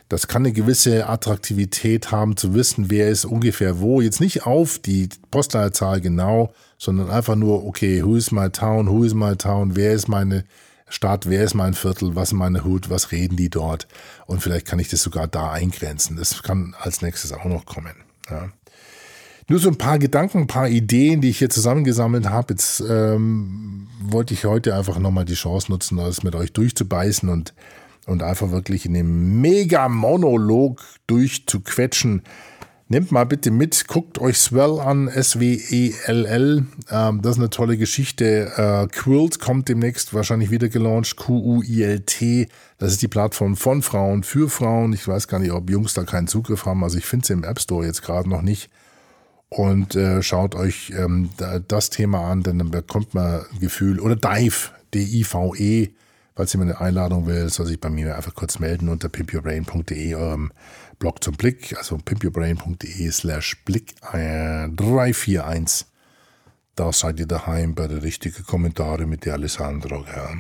Das 0.08 0.26
kann 0.26 0.42
eine 0.42 0.52
gewisse 0.52 1.08
Attraktivität 1.08 2.10
haben, 2.10 2.36
zu 2.36 2.54
wissen, 2.54 2.90
wer 2.90 3.08
ist 3.10 3.24
ungefähr 3.24 3.80
wo. 3.80 4.00
Jetzt 4.00 4.20
nicht 4.20 4.44
auf 4.44 4.78
die 4.78 5.08
Postleitzahl 5.30 6.00
genau, 6.00 6.52
sondern 6.78 7.10
einfach 7.10 7.36
nur, 7.36 7.64
okay, 7.64 8.02
who 8.02 8.16
is 8.16 8.32
my 8.32 8.50
town, 8.50 8.88
who 8.88 9.04
is 9.04 9.14
my 9.14 9.36
town, 9.36 9.76
wer 9.76 9.92
ist 9.92 10.08
meine 10.08 10.44
Stadt, 10.88 11.28
wer 11.28 11.44
ist 11.44 11.54
mein 11.54 11.74
Viertel, 11.74 12.16
was 12.16 12.30
ist 12.30 12.34
meine 12.34 12.64
Hut, 12.64 12.90
was 12.90 13.12
reden 13.12 13.36
die 13.36 13.50
dort? 13.50 13.86
Und 14.26 14.42
vielleicht 14.42 14.66
kann 14.66 14.80
ich 14.80 14.88
das 14.88 15.02
sogar 15.02 15.28
da 15.28 15.52
eingrenzen. 15.52 16.16
Das 16.16 16.42
kann 16.42 16.74
als 16.80 17.02
nächstes 17.02 17.32
auch 17.32 17.44
noch 17.44 17.64
kommen. 17.64 17.94
Ja. 18.28 18.48
Nur 19.50 19.58
so 19.58 19.68
ein 19.68 19.78
paar 19.78 19.98
Gedanken, 19.98 20.38
ein 20.38 20.46
paar 20.46 20.68
Ideen, 20.68 21.20
die 21.20 21.30
ich 21.30 21.38
hier 21.38 21.50
zusammengesammelt 21.50 22.30
habe. 22.30 22.52
Jetzt 22.52 22.84
ähm, 22.88 23.88
wollte 24.00 24.32
ich 24.32 24.44
heute 24.44 24.76
einfach 24.76 25.00
nochmal 25.00 25.24
die 25.24 25.34
Chance 25.34 25.72
nutzen, 25.72 25.96
das 25.96 26.22
mit 26.22 26.36
euch 26.36 26.52
durchzubeißen 26.52 27.28
und 27.28 27.52
und 28.06 28.22
einfach 28.22 28.52
wirklich 28.52 28.86
in 28.86 28.94
dem 28.94 29.40
Mega-Monolog 29.40 30.80
durchzuquetschen. 31.08 32.22
Nehmt 32.88 33.10
mal 33.10 33.26
bitte 33.26 33.50
mit, 33.50 33.88
guckt 33.88 34.20
euch 34.20 34.38
Swell 34.38 34.78
an, 34.78 35.08
S-W-E-L-L. 35.08 36.66
Ähm, 36.88 37.22
das 37.22 37.32
ist 37.32 37.38
eine 37.38 37.50
tolle 37.50 37.76
Geschichte. 37.76 38.52
Äh, 38.56 38.86
Quilt 38.86 39.40
kommt 39.40 39.68
demnächst 39.68 40.14
wahrscheinlich 40.14 40.52
wieder 40.52 40.68
gelauncht. 40.68 41.16
Q-U-I-L-T. 41.16 42.48
Das 42.78 42.92
ist 42.92 43.02
die 43.02 43.08
Plattform 43.08 43.56
von 43.56 43.82
Frauen 43.82 44.22
für 44.22 44.48
Frauen. 44.48 44.92
Ich 44.92 45.08
weiß 45.08 45.26
gar 45.26 45.40
nicht, 45.40 45.50
ob 45.50 45.68
Jungs 45.70 45.94
da 45.94 46.04
keinen 46.04 46.28
Zugriff 46.28 46.66
haben. 46.66 46.84
Also 46.84 46.98
ich 46.98 47.06
finde 47.06 47.26
sie 47.26 47.32
im 47.32 47.42
App 47.42 47.60
Store 47.60 47.84
jetzt 47.84 48.02
gerade 48.02 48.28
noch 48.28 48.42
nicht. 48.42 48.70
Und 49.50 49.94
äh, 49.96 50.22
schaut 50.22 50.54
euch 50.54 50.92
ähm, 50.96 51.30
das 51.68 51.90
Thema 51.90 52.30
an, 52.30 52.42
denn 52.42 52.58
dann 52.58 52.70
bekommt 52.70 53.14
man 53.14 53.44
ein 53.52 53.60
Gefühl. 53.60 54.00
Oder 54.00 54.16
Dive, 54.16 54.70
D-I-V-E 54.94 55.90
Falls 56.40 56.54
jemand 56.54 56.70
eine 56.70 56.80
Einladung 56.80 57.26
will, 57.26 57.50
soll 57.50 57.66
sich 57.66 57.78
bei 57.78 57.90
mir 57.90 58.16
einfach 58.16 58.34
kurz 58.34 58.60
melden 58.60 58.88
unter 58.88 59.10
pimpyourbrain.de, 59.10 60.14
eurem 60.14 60.52
Blog 60.98 61.22
zum 61.22 61.34
Blick, 61.34 61.76
also 61.76 61.98
pimpyourbrain.de 61.98 63.10
slash 63.10 63.62
Blick 63.66 63.94
äh, 64.14 64.66
341. 64.70 65.86
Da 66.76 66.92
seid 66.94 67.20
ihr 67.20 67.26
daheim 67.26 67.74
bei 67.74 67.88
der 67.88 68.02
richtigen 68.02 68.42
Kommentare 68.44 69.04
mit 69.04 69.26
der 69.26 69.34
Alessandro. 69.34 70.06
Ja. 70.06 70.30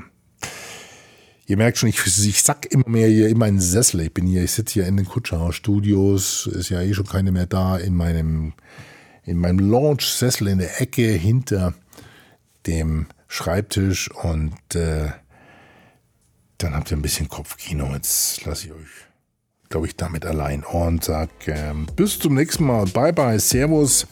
Ihr 1.44 1.58
merkt 1.58 1.76
schon, 1.76 1.90
ich, 1.90 1.98
ich 2.06 2.42
sack 2.42 2.64
immer 2.72 2.88
mehr 2.88 3.08
hier 3.08 3.28
in 3.28 3.36
meinen 3.36 3.60
Sessel. 3.60 4.00
Ich 4.00 4.14
bin 4.14 4.26
hier, 4.26 4.42
ich 4.42 4.52
sitze 4.52 4.72
hier 4.72 4.86
in 4.86 4.96
den 4.96 5.04
Kutscherhaus 5.04 5.54
Studios, 5.54 6.46
ist 6.46 6.70
ja 6.70 6.80
eh 6.80 6.94
schon 6.94 7.08
keine 7.08 7.30
mehr 7.30 7.44
da, 7.44 7.76
in 7.76 7.94
meinem, 7.94 8.54
in 9.24 9.38
meinem 9.38 9.58
Launch-Sessel 9.58 10.48
in 10.48 10.58
der 10.58 10.80
Ecke 10.80 11.02
hinter 11.02 11.74
dem 12.66 13.06
Schreibtisch 13.28 14.10
und 14.10 14.74
äh, 14.74 15.10
dann 16.58 16.74
habt 16.74 16.90
ihr 16.90 16.96
ein 16.96 17.02
bisschen 17.02 17.28
Kopfkino. 17.28 17.92
Jetzt 17.94 18.44
lasse 18.44 18.66
ich 18.66 18.72
euch, 18.72 19.06
glaube 19.68 19.86
ich, 19.86 19.96
damit 19.96 20.26
allein 20.26 20.64
und 20.64 21.04
sag 21.04 21.30
ähm, 21.46 21.86
bis 21.96 22.18
zum 22.18 22.34
nächsten 22.34 22.64
Mal. 22.64 22.86
Bye 22.86 23.12
bye, 23.12 23.38
Servus. 23.38 24.06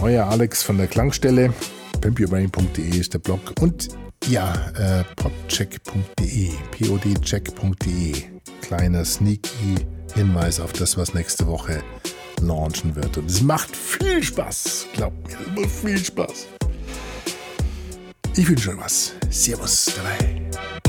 Euer 0.00 0.26
Alex 0.26 0.62
von 0.62 0.78
der 0.78 0.86
Klangstelle. 0.86 1.52
pimpyourbrain.de 2.00 2.98
ist 2.98 3.14
der 3.14 3.18
Blog 3.18 3.54
und 3.60 3.88
ja, 4.26 4.54
äh, 4.76 5.04
podcheck.de, 5.16 6.50
podcheck.de. 6.70 8.14
Kleiner 8.62 9.04
sneaky 9.04 9.74
Hinweis 10.14 10.60
auf 10.60 10.72
das, 10.72 10.96
was 10.96 11.12
nächste 11.12 11.46
Woche 11.46 11.82
launchen 12.46 12.94
wird. 12.96 13.18
Und 13.18 13.30
es 13.30 13.42
macht 13.42 13.74
viel 13.76 14.22
Spaß. 14.22 14.86
Glaubt 14.94 15.26
mir, 15.26 15.38
es 15.38 15.56
macht 15.56 15.70
viel 15.70 15.98
Spaß. 15.98 16.46
Ich 18.36 18.48
wünsche 18.48 18.70
euch 18.70 18.78
was. 18.78 19.12
Servus 19.30 19.92
dabei. 19.96 20.83